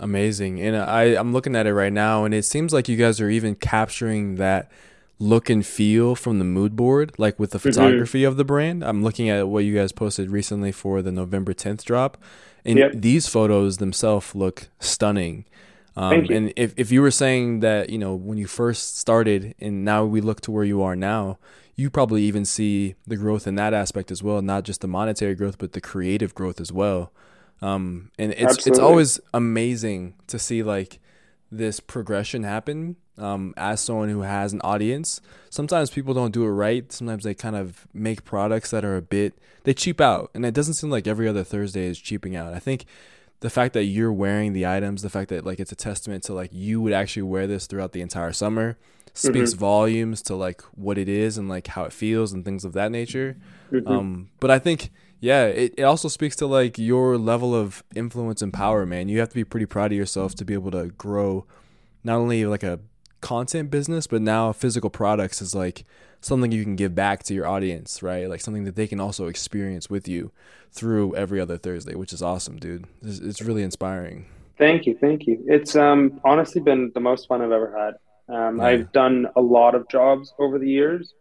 [0.00, 0.60] Amazing.
[0.60, 3.30] And I, I'm looking at it right now, and it seems like you guys are
[3.30, 4.70] even capturing that
[5.32, 7.68] look and feel from the mood board, like with the Mm-hmm.
[7.70, 8.84] photography of the brand.
[8.84, 12.12] I'm looking at what you guys posted recently for the November 10th drop.
[12.64, 12.92] And Yep.
[12.96, 15.44] these photos themselves look stunning.
[15.96, 16.36] Um, Thank you.
[16.36, 20.04] and if, if you were saying that, you know, when you first started and now
[20.04, 21.38] we look to where you are now,
[21.76, 25.34] you probably even see the growth in that aspect as well, not just the monetary
[25.34, 27.12] growth, but the creative growth as well.
[27.62, 30.98] Um, and it's it's always amazing to see like
[31.50, 32.96] this progression happen.
[33.16, 36.90] Um, as someone who has an audience, sometimes people don't do it right.
[36.92, 40.52] Sometimes they kind of make products that are a bit they cheap out, and it
[40.52, 42.52] doesn't seem like every other Thursday is cheaping out.
[42.52, 42.84] I think
[43.40, 46.34] the fact that you're wearing the items, the fact that like it's a testament to
[46.34, 48.76] like you would actually wear this throughout the entire summer,
[49.14, 52.72] speaks volumes to like what it is and like how it feels and things of
[52.74, 53.36] that nature.
[53.70, 53.88] Mhm.
[53.88, 54.90] Um, but I think
[55.20, 59.08] yeah, it, it also speaks to like your level of influence and power, man.
[59.08, 61.46] You have to be pretty proud of yourself to be able to grow
[62.02, 62.80] not only like a
[63.24, 65.84] content business, but now physical products is like
[66.20, 68.28] something you can give back to your audience, right?
[68.28, 70.30] Like something that they can also experience with you
[70.70, 72.84] through every other Thursday, which is awesome, dude.
[73.02, 74.26] It's, it's really inspiring.
[74.58, 75.42] Thank you, thank you.
[75.46, 77.94] It's um, honestly been the most fun I've ever had.
[78.34, 78.64] Um, Yeah.
[78.64, 81.14] I've done a lot of jobs over the years,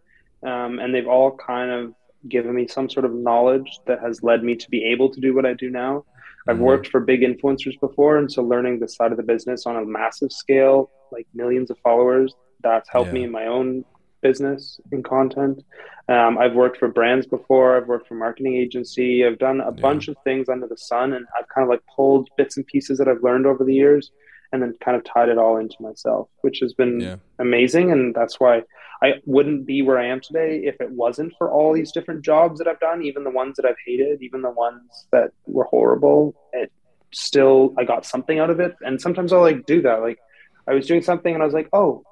[0.44, 1.94] um, and they've all kind of
[2.30, 5.34] given me some sort of knowledge that has led me to be able to do
[5.34, 6.04] what I do now.
[6.48, 6.62] I've Mhm.
[6.62, 9.86] worked for big influencers before, and so learning the side of the business on a
[9.86, 13.86] massive scale, like millions of followers, that's helped me in my own
[14.22, 15.62] business in content.
[16.08, 17.76] Um, I've worked for brands before.
[17.78, 19.26] I've worked for marketing agency.
[19.26, 19.82] I've done a Yeah.
[19.82, 22.98] bunch of things under the sun, and I've kind of like pulled bits and pieces
[23.00, 24.12] that I've learned over the years,
[24.52, 27.18] and then kind of tied it all into myself, which has been Yeah.
[27.40, 27.92] amazing.
[27.92, 28.64] And that's why
[29.02, 32.60] I wouldn't be where I am today if it wasn't for all these different jobs
[32.60, 36.36] that I've done, even the ones that I've hated, even the ones that were horrible.
[36.54, 36.72] It
[37.12, 38.76] still I got something out of it.
[38.82, 40.02] And sometimes I'll like do that.
[40.02, 40.20] Like
[40.68, 42.04] I was doing something and I was like, oh,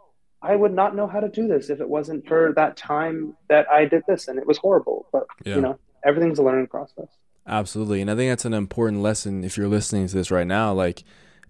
[0.41, 3.69] I would not know how to do this if it wasn't for that time that
[3.69, 5.07] I did this and it was horrible.
[5.11, 5.55] But yeah.
[5.55, 7.07] you know, everything's a learning process.
[7.47, 8.01] Absolutely.
[8.01, 10.73] And I think that's an important lesson if you're listening to this right now.
[10.73, 11.03] Like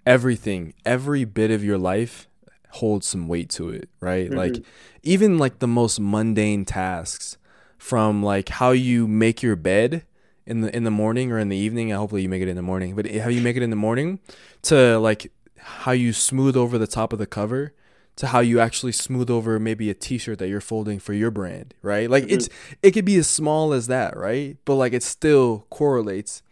[0.05, 2.27] everything, every bit of your life
[2.72, 4.28] holds some weight to it, right?
[4.28, 4.38] Mm-hmm.
[4.38, 4.63] Like
[5.03, 7.38] even like the most mundane tasks
[7.78, 10.03] from like how you make your bed
[10.45, 11.89] in the in the morning or in the evening.
[11.89, 14.19] Hopefully you make it in the morning, but how you make it in the morning
[14.63, 17.74] to like how you smooth over the top of the cover
[18.17, 21.74] to how you actually smooth over maybe a t-shirt that you're folding for your brand,
[21.82, 22.09] right?
[22.09, 22.34] Like mm-hmm.
[22.34, 22.49] it's
[22.82, 24.57] it could be as small as that, right?
[24.65, 26.43] But like it still correlates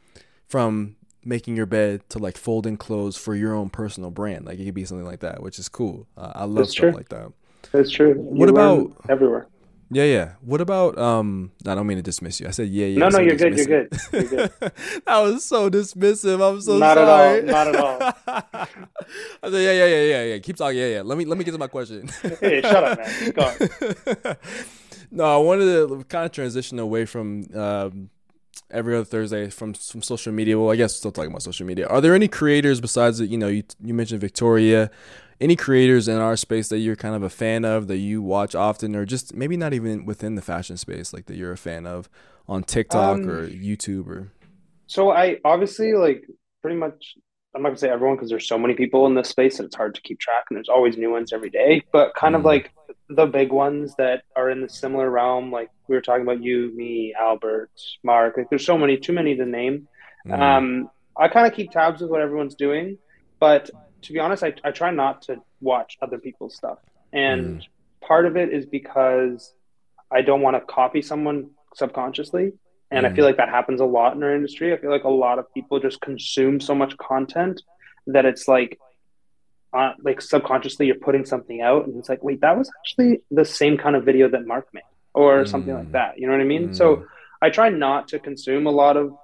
[0.48, 4.46] from making your bed to like folding clothes for your own personal brand.
[4.46, 6.08] Like it could be something like that, which is cool.
[6.18, 6.92] Uh, I love That's stuff true.
[6.92, 7.32] like that.
[7.72, 8.10] That's true.
[8.10, 9.48] You what about everywhere?
[9.92, 10.34] Yeah, yeah.
[10.42, 11.52] What about um?
[11.66, 12.48] I don't mean to dismiss you.
[12.48, 13.00] I said yeah, yeah.
[13.00, 13.58] No, no, you're good.
[13.58, 14.00] You're good.
[14.14, 14.52] You're good.
[15.06, 16.48] that was so dismissive.
[16.48, 17.42] I'm so not sorry.
[17.42, 18.00] Not at all.
[18.00, 18.68] Not at all.
[19.44, 20.38] I said yeah, yeah, yeah, yeah, yeah.
[20.40, 20.78] Keep talking.
[20.78, 21.02] Yeah, yeah.
[21.02, 22.08] Let me let me get to my question.
[22.40, 23.20] hey, shut up, man.
[23.20, 24.36] Keep going.
[25.10, 28.10] no, I wanted to kind of transition away from um,
[28.72, 30.60] every other Thursday from from social media.
[30.60, 31.88] Well, I guess still talking about social media.
[31.88, 34.92] Are there any creators besides you know you you mentioned Victoria?
[35.42, 38.56] any creators in our space that you're kind of a fan of that you watch
[38.56, 41.86] often or just maybe not even within the fashion space like that you're a fan
[41.86, 42.10] of
[42.48, 44.32] on TikTok um, or YouTube or
[44.88, 46.26] so I obviously like
[46.62, 47.16] pretty much
[47.56, 49.76] I'm not gonna say everyone because there's so many people in this space that it's
[49.76, 52.40] hard to keep track and there's always new ones every day but kind mm.
[52.40, 52.72] of like
[53.10, 56.72] the big ones that are in the similar realm like we were talking about you
[56.76, 57.72] me Albert
[58.04, 59.88] Mark like there's so many too many to name
[60.26, 60.40] mm.
[60.40, 62.98] um I kind of keep tabs with what everyone's doing
[63.40, 63.70] but
[64.04, 66.80] to be honest, I, I try not to watch other people's stuff.
[67.12, 67.68] And mm.
[68.02, 69.54] part of it is because
[70.12, 72.54] I don't want to copy someone subconsciously.
[72.92, 73.12] And mm.
[73.12, 74.74] I feel like that happens a lot in our industry.
[74.74, 77.62] I feel like a lot of people just consume so much content
[78.08, 78.80] that it's like,
[79.74, 83.46] uh, like subconsciously you're putting something out and it's like, wait, that was actually the
[83.46, 85.48] same kind of video that Mark made or mm.
[85.48, 86.18] something like that.
[86.18, 86.74] You know what I mean?
[86.74, 87.06] So mm.
[87.42, 89.16] I try not to consume a lot of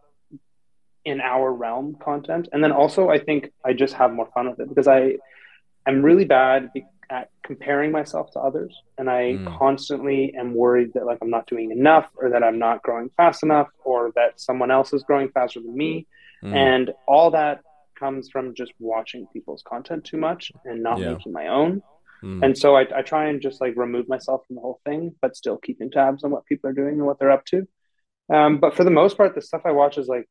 [1.03, 2.49] in our realm content.
[2.51, 5.17] And then also, I think I just have more fun with it because I
[5.87, 6.71] am really bad
[7.09, 9.57] at comparing myself to others, and I mm.
[9.59, 13.43] constantly am worried that like I'm not doing enough, or that I'm not growing fast
[13.43, 16.07] enough, or that someone else is growing faster than me,
[16.43, 16.53] mm.
[16.55, 17.61] and all that
[17.95, 21.13] comes from just watching people's content too much and not yeah.
[21.13, 21.81] making my own.
[22.23, 22.43] Mm.
[22.43, 25.35] And so I, I try and just like remove myself from the whole thing, but
[25.35, 27.67] still keeping tabs on what people are doing and what they're up to.
[28.33, 30.27] Um, but for the most part, the stuff I watch is like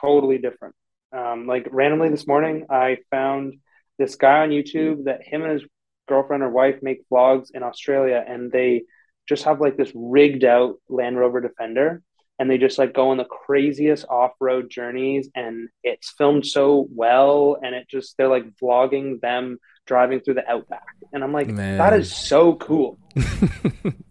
[0.00, 0.74] totally different.
[1.16, 3.54] Um, like randomly this morning, I found
[3.98, 5.68] this guy on YouTube that him and his
[6.08, 8.82] girlfriend or wife make vlogs in Australia, and they
[9.28, 12.02] just have like this rigged out Land Rover Defender,
[12.38, 16.88] and they just like go on the craziest off road journeys, and it's filmed so
[16.90, 21.48] well, and it just they're like vlogging them driving through the outback, and I'm like,
[21.48, 21.78] Man.
[21.78, 22.98] that is so cool.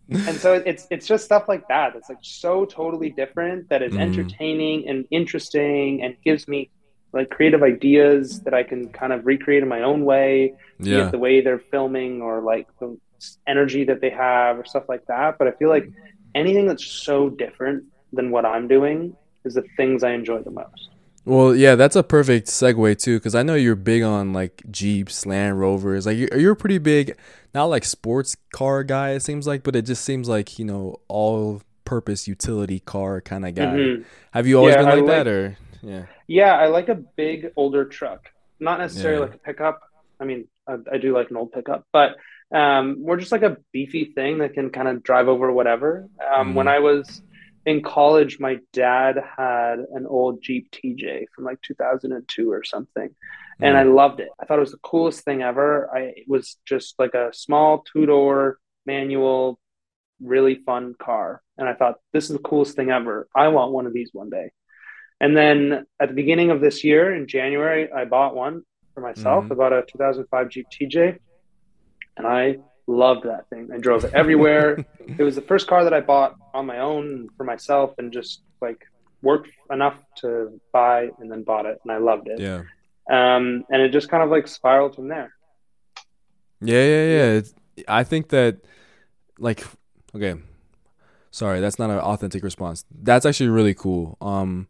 [0.09, 3.93] and so it's it's just stuff like that that's like so totally different that is
[3.93, 3.99] mm.
[3.99, 6.69] entertaining and interesting and gives me
[7.15, 11.09] like creative ideas that I can kind of recreate in my own way, yeah.
[11.09, 12.97] the way they're filming or like the
[13.47, 15.37] energy that they have or stuff like that.
[15.39, 15.89] But I feel like
[16.35, 20.89] anything that's so different than what I'm doing is the things I enjoy the most.
[21.25, 25.25] Well, yeah, that's a perfect segue too, because I know you're big on like Jeeps,
[25.25, 26.05] Land Rovers.
[26.05, 27.17] Like you're, you're pretty big,
[27.53, 29.11] not like sports car guy.
[29.11, 33.45] It seems like, but it just seems like you know all purpose utility car kind
[33.45, 33.65] of guy.
[33.65, 34.03] Mm-hmm.
[34.31, 36.05] Have you always yeah, been like, like, that, or yeah?
[36.27, 38.29] Yeah, I like a big older truck,
[38.59, 39.25] not necessarily yeah.
[39.25, 39.81] like a pickup.
[40.19, 42.17] I mean, I, I, do like an old pickup, but
[42.55, 46.07] um, we're just like a beefy thing that can kind of drive over whatever.
[46.21, 46.53] Um, mm.
[46.53, 47.21] When I was
[47.65, 53.09] in college, my dad had an old Jeep TJ from like 2002 or something.
[53.59, 53.79] And mm.
[53.79, 54.29] I loved it.
[54.39, 55.89] I thought it was the coolest thing ever.
[55.93, 59.59] I it was just like a small two door manual,
[60.21, 61.41] really fun car.
[61.57, 63.27] And I thought, this is the coolest thing ever.
[63.35, 64.51] I want one of these one day.
[65.19, 68.63] And then at the beginning of this year in January, I bought one
[68.93, 69.53] for myself, mm-hmm.
[69.53, 71.17] about a 2005 Jeep TJ.
[72.17, 72.57] And I
[72.87, 73.69] loved that thing.
[73.73, 74.85] I drove it everywhere.
[74.99, 78.41] it was the first car that I bought on my own for myself and just
[78.61, 78.85] like
[79.21, 82.39] worked enough to buy and then bought it and I loved it.
[82.39, 82.63] Yeah.
[83.09, 85.33] Um, and it just kind of like spiraled from there.
[86.61, 87.25] Yeah, yeah, yeah.
[87.33, 87.53] It's,
[87.87, 88.57] I think that
[89.37, 89.65] like
[90.15, 90.35] okay,
[91.31, 92.85] sorry, that's not an authentic response.
[92.89, 94.17] That's actually really cool.
[94.21, 94.67] Um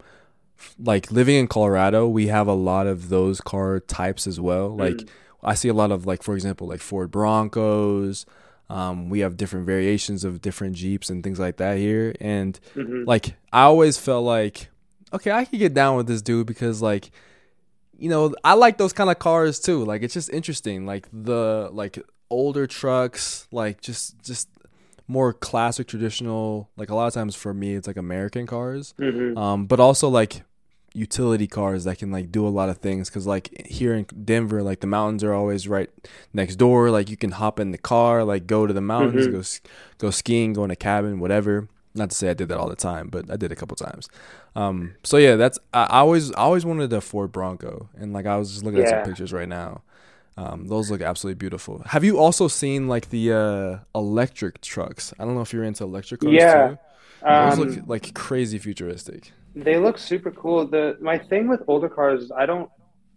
[0.79, 4.75] like living in Colorado, we have a lot of those car types as well.
[4.75, 5.09] Like mm
[5.45, 8.25] I see a lot of like, for example, like Ford Broncos,
[8.69, 12.15] Um, we have different variations of different Jeeps and things like that here.
[12.19, 14.69] And hmm like I always felt like,
[15.13, 17.11] okay, I could get down with this dude because like,
[17.97, 19.85] you know, I like those kind of cars too.
[19.85, 20.85] Like it's just interesting.
[20.85, 24.49] Like the like older trucks, like just just
[25.07, 26.69] more classic traditional.
[26.77, 28.93] Like a lot of times for me, it's like American cars.
[28.97, 30.43] hmm Um, but also like
[30.95, 34.63] utility cars that can like do a lot of things because like here in denver
[34.63, 35.89] like the mountains are always right
[36.33, 39.31] next door like you can hop in the car like go to the mountains Mhm.
[39.31, 39.41] go
[40.07, 42.75] go skiing go in a cabin whatever not to say i did that all the
[42.75, 44.07] time but i did a couple times
[44.55, 48.25] um so yeah that's i, I always i always wanted a ford bronco and like
[48.25, 49.81] i was just looking at some pictures right now
[50.37, 51.81] um, those look absolutely beautiful.
[51.85, 55.13] Have you also seen like the uh, electric trucks?
[55.17, 56.51] I don't know if you're into electric cars Yeah.
[56.67, 56.77] too.
[57.21, 59.31] Those Um, look like crazy futuristic.
[59.55, 60.67] They look super cool.
[60.67, 62.69] The my thing with older cars is I don't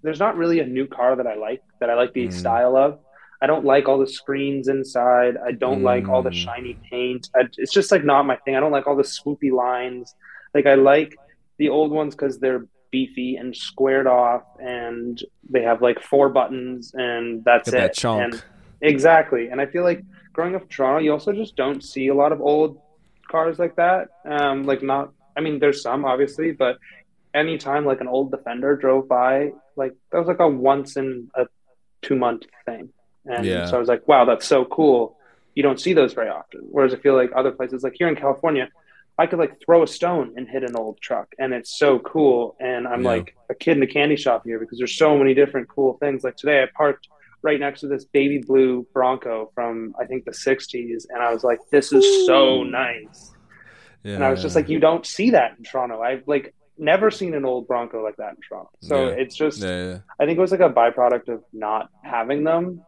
[0.02, 2.32] there's not really a new car that I like that I like the Mm.
[2.32, 3.00] style of.
[3.42, 5.36] I don't like all the screens inside.
[5.44, 6.34] I don't like all the Mm.
[6.44, 7.28] shiny paint.
[7.36, 8.56] I, it's just like not my thing.
[8.56, 10.14] I don't like all the swoopy lines.
[10.54, 11.16] Like I like
[11.58, 15.20] the old ones because they're beefy and squared off, and
[15.50, 17.82] they have like four buttons, and that's Get it.
[17.82, 18.22] that chunk.
[18.34, 18.42] And
[18.80, 19.48] exactly.
[19.48, 22.32] And I feel like growing up in Toronto, you also just don't see a lot
[22.32, 22.80] of old
[23.30, 24.08] cars like that.
[24.24, 25.12] Um, like not.
[25.38, 26.76] I mean, there's some obviously, but
[27.32, 31.46] anytime like an old Defender drove by, like that was like a once in a
[32.02, 32.90] two month thing.
[33.24, 33.66] And Yeah.
[33.66, 35.16] so I was like, wow, that's so cool.
[35.54, 36.62] You don't see those very often.
[36.70, 38.68] Whereas I feel like other places, like here in California,
[39.16, 42.56] I could like throw a stone and hit an old truck, and it's so cool.
[42.60, 43.08] And I'm Yeah.
[43.16, 46.24] like a kid in a candy shop here because there's so many different cool things.
[46.24, 47.08] Like today, I parked
[47.42, 51.42] right next to this baby blue Bronco from I think the '60s, and I was
[51.44, 53.32] like, this is so nice.
[54.02, 54.14] Yeah.
[54.14, 56.00] And I was just like, you don't see that in Toronto.
[56.00, 58.70] I've like never seen an old Bronco like that in Toronto.
[58.80, 59.14] So Yeah.
[59.14, 59.98] it's just, yeah.
[60.20, 62.82] I think it was like a byproduct of not having them.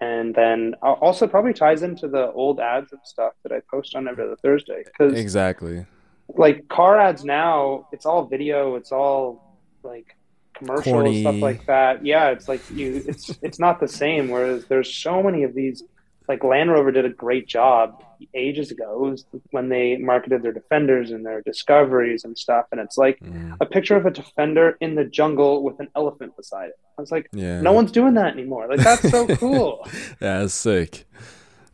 [0.00, 3.94] And then uh, also probably ties into the old ads and stuff that I post
[3.94, 4.82] on every other Thursday.
[4.84, 5.84] Because exactly.
[6.28, 10.16] like car ads now, it's all video, it's all like
[10.54, 11.20] commercial Corny.
[11.22, 12.04] stuff like that.
[12.04, 14.28] Yeah, it's like you, it's it's not the same.
[14.30, 15.82] Whereas there's so many of these.
[16.30, 18.02] Like Land Rover did a great job
[18.34, 19.16] ages ago
[19.50, 23.66] when they marketed their Defenders and their Discoveries and stuff, and it's like Mm, a
[23.66, 26.78] picture of a Defender in the jungle with an elephant beside it.
[26.98, 27.60] I was like, yeah.
[27.60, 28.68] no one's doing that anymore.
[28.68, 29.86] Like that's so cool.
[30.20, 31.04] yeah, that's sick.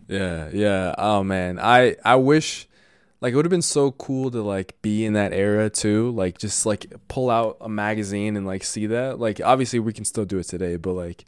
[0.09, 0.95] Yeah, yeah.
[0.99, 2.69] Oh man, I I wish
[3.21, 6.11] like it would have been so cool to like be in that era too.
[6.13, 9.19] Like just like pull out a magazine and like see that.
[9.19, 11.25] Like obviously we can still do it today, but like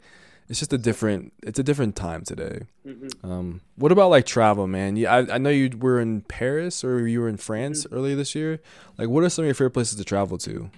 [0.49, 2.61] it's just a different it's a different time today.
[2.85, 3.23] Mhm.
[3.23, 4.95] Um, what about like travel, man?
[4.97, 7.95] Yeah, I, I know you were in Paris or you were in France Mm-hmm.
[7.95, 8.59] earlier this year.
[8.97, 10.69] Like, what are some of your favorite places to travel to?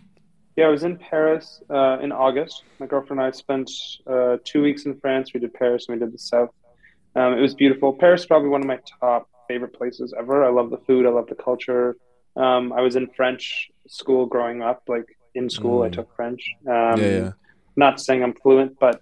[0.57, 2.63] Yeah, I was in Paris uh, in August.
[2.79, 3.71] My girlfriend and I spent
[4.05, 5.33] uh, two weeks in France.
[5.33, 6.49] We did Paris and we did the South.
[7.15, 7.93] Um, it was beautiful.
[7.93, 10.43] Paris is probably one of my top favorite places ever.
[10.43, 11.05] I love the food.
[11.05, 11.95] I love the culture.
[12.35, 14.83] Um, I was in French school growing up.
[14.87, 15.05] Like
[15.35, 15.93] in school, I Mm.
[15.93, 16.41] took French.
[16.67, 17.31] Um, yeah, yeah.
[17.77, 19.01] Not saying I'm fluent, but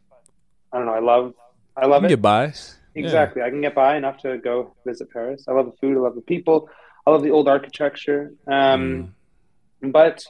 [0.72, 0.94] I don't know.
[0.94, 1.34] I love.
[1.76, 2.10] I love can it.
[2.10, 2.54] get by.
[2.96, 3.42] Exactly.
[3.42, 5.46] I can get by enough to go visit Paris.
[5.48, 5.96] I love the food.
[5.98, 6.70] I love the people.
[7.06, 8.34] I love the old architecture.
[8.48, 9.16] Um,
[9.82, 10.24] But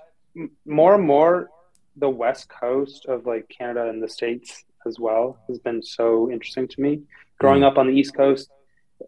[0.66, 1.50] more and more,
[1.96, 6.68] the west coast of like Canada and the States as well has been so interesting
[6.68, 7.02] to me.
[7.40, 7.68] Growing Mm.
[7.72, 8.50] up on the East Coast,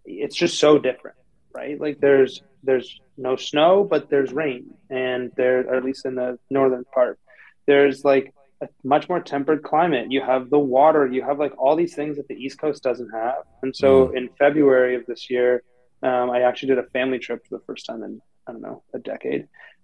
[0.06, 1.18] it's just so different,
[1.54, 1.80] right?
[1.80, 6.38] Like there's there's no snow, but there's rain, and there, or at least in the
[6.50, 7.20] northern part,
[7.68, 10.12] there's like a much more tempered climate.
[10.12, 13.10] You have the water, you have like all these things that the East Coast doesn't
[13.12, 13.44] have.
[13.64, 15.64] And so in February of this year,
[16.04, 18.84] um, I actually did a family trip for the first time in I don't know
[18.94, 19.42] a decade,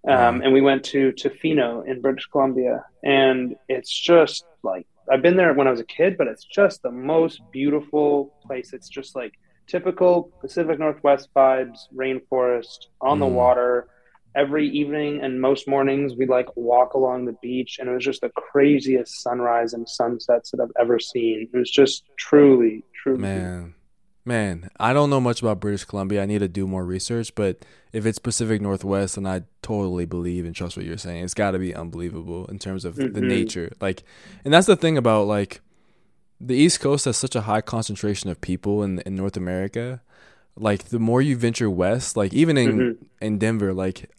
[0.07, 0.41] um, Wow.
[0.43, 5.53] and we went to Tofino in British Columbia, and it's just like I've been there
[5.53, 8.73] when I was a kid, but it's just the most beautiful place.
[8.73, 9.33] It's just like
[9.67, 13.33] typical Pacific Northwest vibes, rainforest on the Mm.
[13.33, 13.87] water.
[14.37, 18.21] Every evening and most mornings, we like walk along the beach, and it was just
[18.21, 21.49] the craziest sunrise and sunsets that I've ever seen.
[21.51, 23.17] It was just truly, truly.
[23.19, 23.73] Man,
[24.25, 26.21] man, I don't know much about British Columbia.
[26.21, 30.45] I need to do more research, but if it's Pacific Northwest, then I totally believe
[30.45, 31.23] and trust what you're saying.
[31.23, 33.23] It's got to be unbelievable in terms of the Mhm.
[33.23, 33.71] nature.
[33.81, 34.03] Like,
[34.45, 35.61] and that's the thing about like
[36.39, 40.03] the East Coast has such a high concentration of people in in North America.
[40.55, 42.97] Like, the more you venture west, like even in Mhm.
[43.19, 44.11] in Denver, like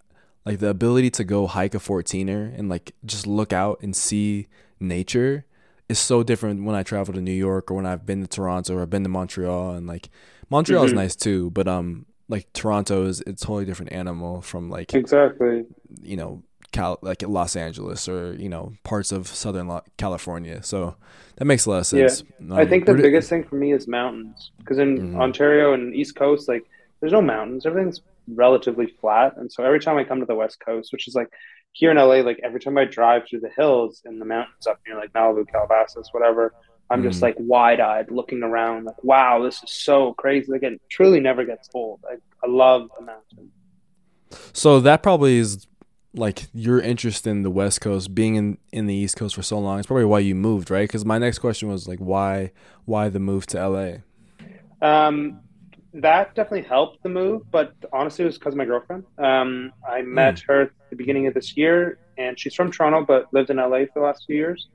[0.48, 4.46] like the ability to go hike a 14er and like just look out and see
[4.80, 5.44] nature
[5.88, 8.76] is so different when I travel to New York or when I've been to Toronto
[8.76, 10.10] or I've been to Montreal and like
[10.50, 10.96] Montreal is Mhm.
[10.96, 15.64] nice too, but um like Toronto is it's a totally different animal from like Exactly.
[16.02, 16.42] you know
[16.72, 20.62] Cal- like Los Angeles or you know parts of Southern California.
[20.62, 20.96] So
[21.36, 22.24] that makes a lot of sense.
[22.40, 22.52] Yeah.
[22.52, 25.20] Um, I think the biggest thing for me is mountains because in mm-hmm.
[25.20, 26.64] Ontario and East Coast, like
[27.00, 27.64] there's no mountains.
[27.64, 28.02] Everything's
[28.34, 31.28] relatively flat, and so every time I come to the West Coast, which is like
[31.72, 34.80] here in LA, like every time I drive through the hills and the mountains up
[34.86, 36.54] near like Malibu, Calabasas, whatever,
[36.90, 37.22] I'm just mm.
[37.22, 40.50] like wide eyed looking around, like, wow, this is so crazy.
[40.50, 42.00] Like it truly never gets old.
[42.10, 42.14] I,
[42.44, 43.52] I love the mountain.
[44.52, 45.66] So that probably is
[46.14, 49.58] like your interest in the West Coast, being in, in the East Coast for so
[49.58, 49.78] long.
[49.78, 50.88] It's probably why you moved, right?
[50.88, 52.52] Because my next question was like, why
[52.86, 53.92] why the move to LA?
[54.80, 55.40] Um,
[55.94, 59.04] that definitely helped the move, but honestly, it was because of my girlfriend.
[59.18, 60.46] Um, I met mm.
[60.46, 63.84] her at the beginning of this year, and she's from Toronto but lived in LA
[63.86, 64.68] for the last few years.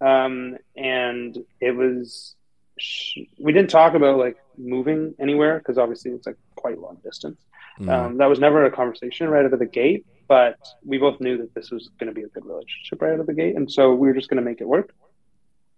[0.00, 2.36] Um, and it was
[2.78, 7.40] she, we didn't talk about like moving anywhere because obviously it's like quite long distance.
[7.80, 7.88] Mm.
[7.88, 11.38] Um, that was never a conversation right out of the gate, but we both knew
[11.38, 13.70] that this was going to be a good relationship right out of the gate, and
[13.70, 14.92] so we were just going to make it work.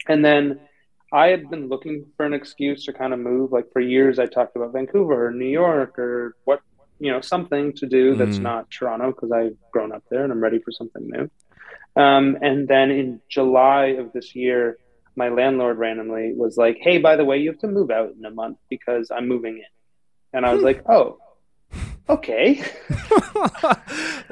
[0.08, 0.60] And then
[1.12, 3.52] I had been looking for an excuse to kind of move.
[3.52, 6.60] Like for years, I talked about Vancouver or New York or what,
[6.98, 8.42] you know, something to do that's mm.
[8.42, 11.30] not Toronto because I've grown up there and I'm ready for something new.
[12.00, 14.78] Um, and then in July of this year,
[15.16, 18.24] my landlord randomly was like, "Hey, by the way, you have to move out in
[18.24, 19.64] a month because I'm moving in."
[20.32, 21.18] And I was like, "Oh,
[22.08, 22.62] okay."
[23.34, 23.46] wow,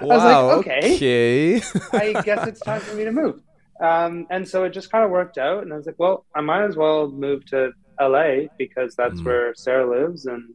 [0.01, 1.63] I was like, "Okay, okay.
[1.93, 3.43] I guess it's time for me to move."
[3.81, 6.41] Um, and so it just kind of worked out, and I was like, "Well, I
[6.41, 9.25] might as well move to LA because that's mm.
[9.25, 10.53] where Sarah lives, and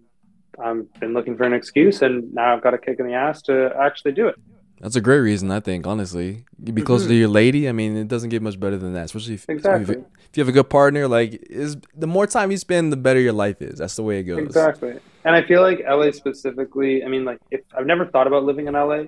[0.62, 3.42] I've been looking for an excuse, and now I've got a kick in the ass
[3.44, 4.36] to actually do it."
[4.82, 5.88] That's a great reason, I think.
[5.88, 7.12] Honestly, You'd be closer mm-hmm.
[7.12, 7.70] to your lady.
[7.70, 9.06] I mean, it doesn't get much better than that.
[9.06, 9.96] Especially if, exactly.
[9.96, 12.98] if, if, you have a good partner, like is the more time you spend, the
[12.98, 13.80] better your life is.
[13.80, 14.40] That's the way it goes.
[14.40, 15.00] Exactly.
[15.24, 17.02] And I feel like LA specifically.
[17.06, 19.04] I mean, like if I've never thought about living in LA.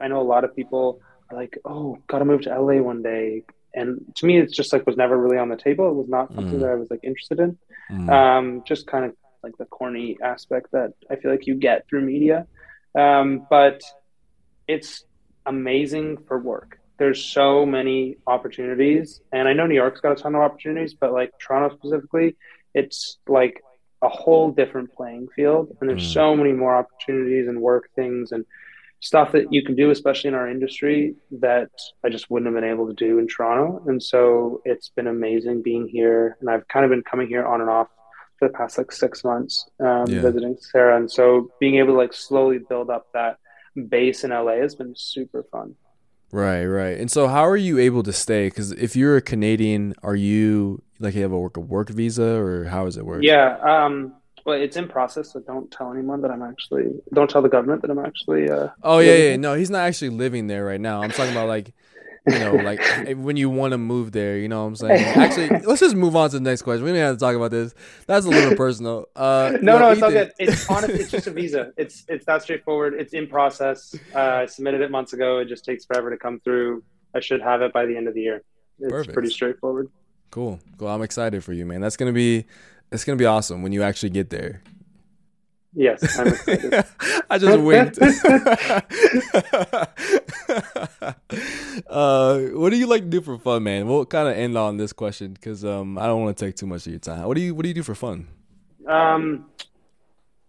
[0.00, 1.00] I know a lot of people
[1.32, 3.44] like, "Oh, gotta move to LA one day,"
[3.74, 5.90] and to me, it's just like was never really on the table.
[5.90, 6.60] It was not something mm.
[6.60, 7.58] that I was like interested in.
[7.90, 8.10] Mm.
[8.10, 12.02] Um, just kind of like the corny aspect that I feel like you get through
[12.02, 12.46] media.
[12.94, 13.82] Um, but
[14.66, 15.04] it's
[15.44, 16.78] amazing for work.
[16.96, 21.12] There's so many opportunities, and I know New York's got a ton of opportunities, but
[21.12, 22.36] like Toronto specifically,
[22.72, 23.62] it's like
[24.00, 26.14] a whole different playing field, and there's mm.
[26.14, 28.44] so many more opportunities and work things and
[29.04, 31.68] stuff that you can do, especially in our industry, that
[32.02, 33.84] I just wouldn't have been able to do in Toronto.
[33.86, 37.60] And so it's been amazing being here, and I've kind of been coming here on
[37.60, 37.88] and off
[38.38, 40.22] for the past like six months, um, yeah.
[40.22, 43.36] visiting Sarah, and so being able to like slowly build up that
[43.88, 45.74] base in LA has been super fun.
[46.32, 46.98] Right, right.
[46.98, 48.46] And so, how are you able to stay?
[48.46, 52.40] Because if you're a Canadian, are you like you have a work a work visa,
[52.40, 53.22] or how does it work?
[53.22, 54.14] Yeah, um,
[54.44, 56.92] well, it's in process, so don't tell anyone that I'm actually.
[57.12, 58.50] Don't tell the government that I'm actually.
[58.50, 59.36] Uh, oh yeah, yeah.
[59.36, 61.02] No, he's not actually living there right now.
[61.02, 61.72] I'm talking about like
[62.26, 62.80] you know, like
[63.16, 65.04] when you want to move there, you know what I'm saying?
[65.04, 66.84] Actually, let's just move on to the next question.
[66.84, 67.74] We don't have to talk about this.
[68.06, 69.06] That's a little personal.
[69.14, 70.32] Uh, no, no, it's all good.
[70.38, 71.72] It's honestly, it's just a visa.
[71.76, 72.94] It's it's that straightforward.
[72.94, 73.94] It's in process.
[74.14, 75.38] Uh, I submitted it months ago.
[75.38, 76.82] It just takes forever to come through.
[77.14, 78.42] I should have it by the end of the year.
[78.80, 79.14] It's Perfect.
[79.14, 79.88] pretty straightforward.
[80.30, 80.58] Cool.
[80.78, 80.88] Cool.
[80.88, 81.80] I'm excited for you, man.
[81.80, 82.46] That's gonna be
[82.92, 84.62] it's gonna be awesome when you actually get there.
[85.76, 86.84] Yes, I'm excited.
[87.30, 87.98] I just winked.
[91.88, 93.88] uh, what do you like to do for fun, man?
[93.88, 96.66] We'll kind of end on this question because um, I don't want to take too
[96.66, 97.24] much of your time.
[97.24, 98.28] What do you What do you do for fun?
[98.86, 99.46] Um,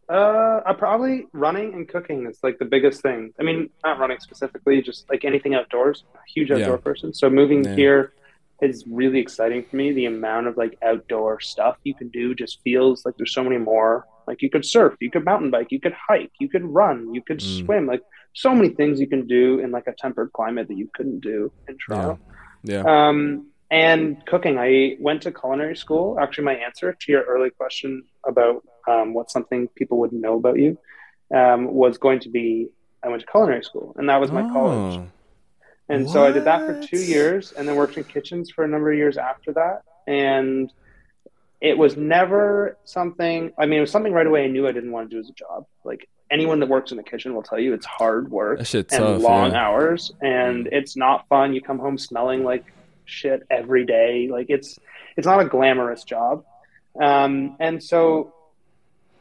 [0.07, 3.33] uh, I probably running and cooking is like the biggest thing.
[3.39, 6.03] I mean, not running specifically, just like anything outdoors.
[6.33, 6.77] huge outdoor yeah.
[6.77, 7.13] person.
[7.13, 7.75] So moving yeah.
[7.75, 8.13] here
[8.61, 9.91] is really exciting for me.
[9.91, 13.57] The amount of like outdoor stuff you can do just feels like there's so many
[13.57, 17.13] more like you could surf, you could mountain bike, you could hike, you could run,
[17.13, 17.65] you could mm.
[17.65, 17.85] swim.
[17.85, 18.01] Like
[18.33, 21.51] so many things you can do in like a tempered climate that you couldn't do
[21.67, 22.19] in Toronto.
[22.63, 22.83] Yeah.
[22.83, 23.07] yeah.
[23.07, 26.17] Um, and cooking, I went to culinary school.
[26.19, 30.57] Actually, my answer to your early question about um, what's something people wouldn't know about
[30.59, 30.77] you
[31.33, 32.69] um, was going to be
[33.03, 34.51] I went to culinary school, and that was my oh.
[34.51, 35.09] college.
[35.89, 36.13] And what?
[36.13, 38.91] so I did that for two years, and then worked in kitchens for a number
[38.91, 39.83] of years after that.
[40.07, 40.71] And
[41.61, 44.91] it was never something i mean it was something right away i knew i didn't
[44.91, 47.59] want to do as a job like anyone that works in the kitchen will tell
[47.59, 49.65] you it's hard work and tough, long yeah.
[49.65, 52.65] hours and it's not fun you come home smelling like
[53.05, 54.79] shit every day like it's
[55.17, 56.43] it's not a glamorous job
[57.01, 58.33] um, and so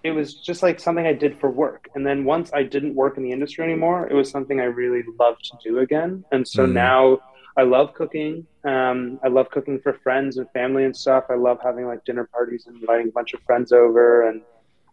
[0.04, 3.16] it was just like something i did for work and then once i didn't work
[3.16, 6.64] in the industry anymore it was something i really loved to do again and so
[6.66, 6.72] mm.
[6.72, 7.18] now
[7.56, 8.46] I love cooking.
[8.64, 11.24] Um, I love cooking for friends and family and stuff.
[11.30, 14.28] I love having like dinner parties and inviting a bunch of friends over.
[14.28, 14.42] And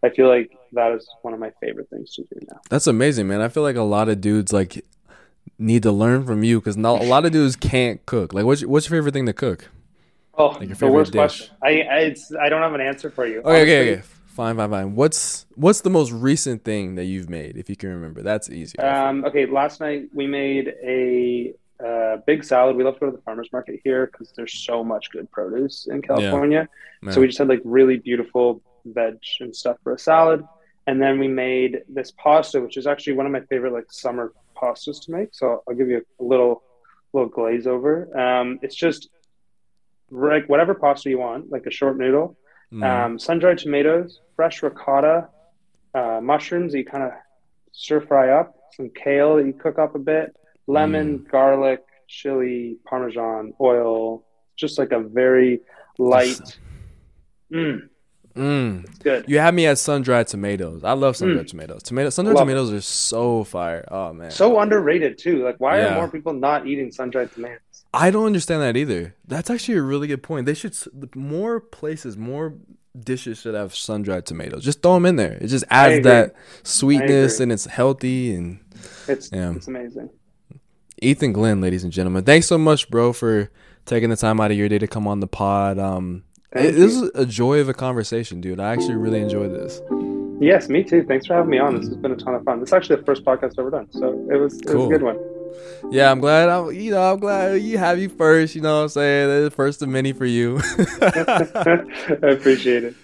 [0.04, 2.60] I feel like that is one of my favorite things to do now.
[2.70, 3.40] That's amazing, man.
[3.40, 4.84] I feel like a lot of dudes like
[5.58, 8.32] need to learn from you because a lot of dudes can't cook.
[8.32, 9.68] Like, what's your, what's your favorite thing to cook?
[10.34, 11.18] Oh, like the worst dish?
[11.18, 11.56] question.
[11.62, 13.40] I I, I, don't have an answer for you.
[13.40, 14.02] Okay, Honestly, okay, okay.
[14.32, 14.94] Fine, fine, fine.
[14.94, 18.22] What's what's the most recent thing that you've made, if you can remember?
[18.22, 18.78] That's easy.
[18.78, 21.52] Um, okay, last night we made a
[21.84, 22.74] uh, big salad.
[22.76, 25.86] We love to go to the farmers market here because there's so much good produce
[25.86, 26.66] in California.
[27.02, 27.10] Yeah.
[27.10, 30.42] So we just had like really beautiful veg and stuff for a salad.
[30.86, 34.32] And then we made this pasta, which is actually one of my favorite like summer
[34.56, 35.28] pastas to make.
[35.32, 36.62] So I'll give you a little
[37.12, 38.18] little glaze over.
[38.18, 39.10] Um, it's just
[40.10, 42.36] like whatever pasta you want, like a short noodle,
[42.72, 42.84] mm.
[42.84, 45.28] um, sun dried tomatoes, fresh ricotta,
[45.94, 47.12] uh, mushrooms that you kind of
[47.72, 51.30] stir fry up, some kale that you cook up a bit, lemon, mm.
[51.30, 54.24] garlic, chili, parmesan, oil.
[54.54, 55.60] Just like a very
[55.98, 56.58] light.
[57.50, 57.88] Mm,
[58.34, 59.02] Mm.
[59.02, 59.26] Good.
[59.28, 60.84] You have me at sun dried tomatoes.
[60.84, 61.50] I love sun dried mm.
[61.50, 61.82] tomatoes.
[61.82, 62.76] Tomato sun dried tomatoes it.
[62.76, 63.84] are so fire.
[63.90, 64.30] Oh man.
[64.30, 65.44] So underrated too.
[65.44, 65.92] Like why yeah.
[65.92, 67.60] are more people not eating sun dried tomatoes?
[67.94, 69.14] I don't understand that either.
[69.26, 70.46] That's actually a really good point.
[70.46, 70.76] They should
[71.14, 72.54] more places, more
[72.98, 74.64] dishes should have sun dried tomatoes.
[74.64, 75.34] Just throw them in there.
[75.34, 78.60] It just adds that sweetness and it's healthy and
[79.08, 79.52] it's yeah.
[79.54, 80.10] it's amazing.
[81.00, 83.50] Ethan Glenn, ladies and gentlemen, thanks so much, bro, for
[83.86, 85.78] taking the time out of your day to come on the pod.
[85.78, 86.22] Um,
[86.52, 88.60] it, this is a joy of a conversation, dude.
[88.60, 89.80] I actually really enjoyed this.
[90.40, 91.04] Yes, me too.
[91.04, 91.76] Thanks for having me on.
[91.76, 92.60] This has been a ton of fun.
[92.60, 94.88] This is actually the first podcast I've ever done, so it was, it cool.
[94.88, 95.18] was a good one.
[95.90, 96.48] Yeah, I'm glad.
[96.48, 98.54] I'm, you know, I'm glad you have you first.
[98.54, 100.60] You know, what I'm saying the first of many for you.
[101.02, 102.94] I appreciate it.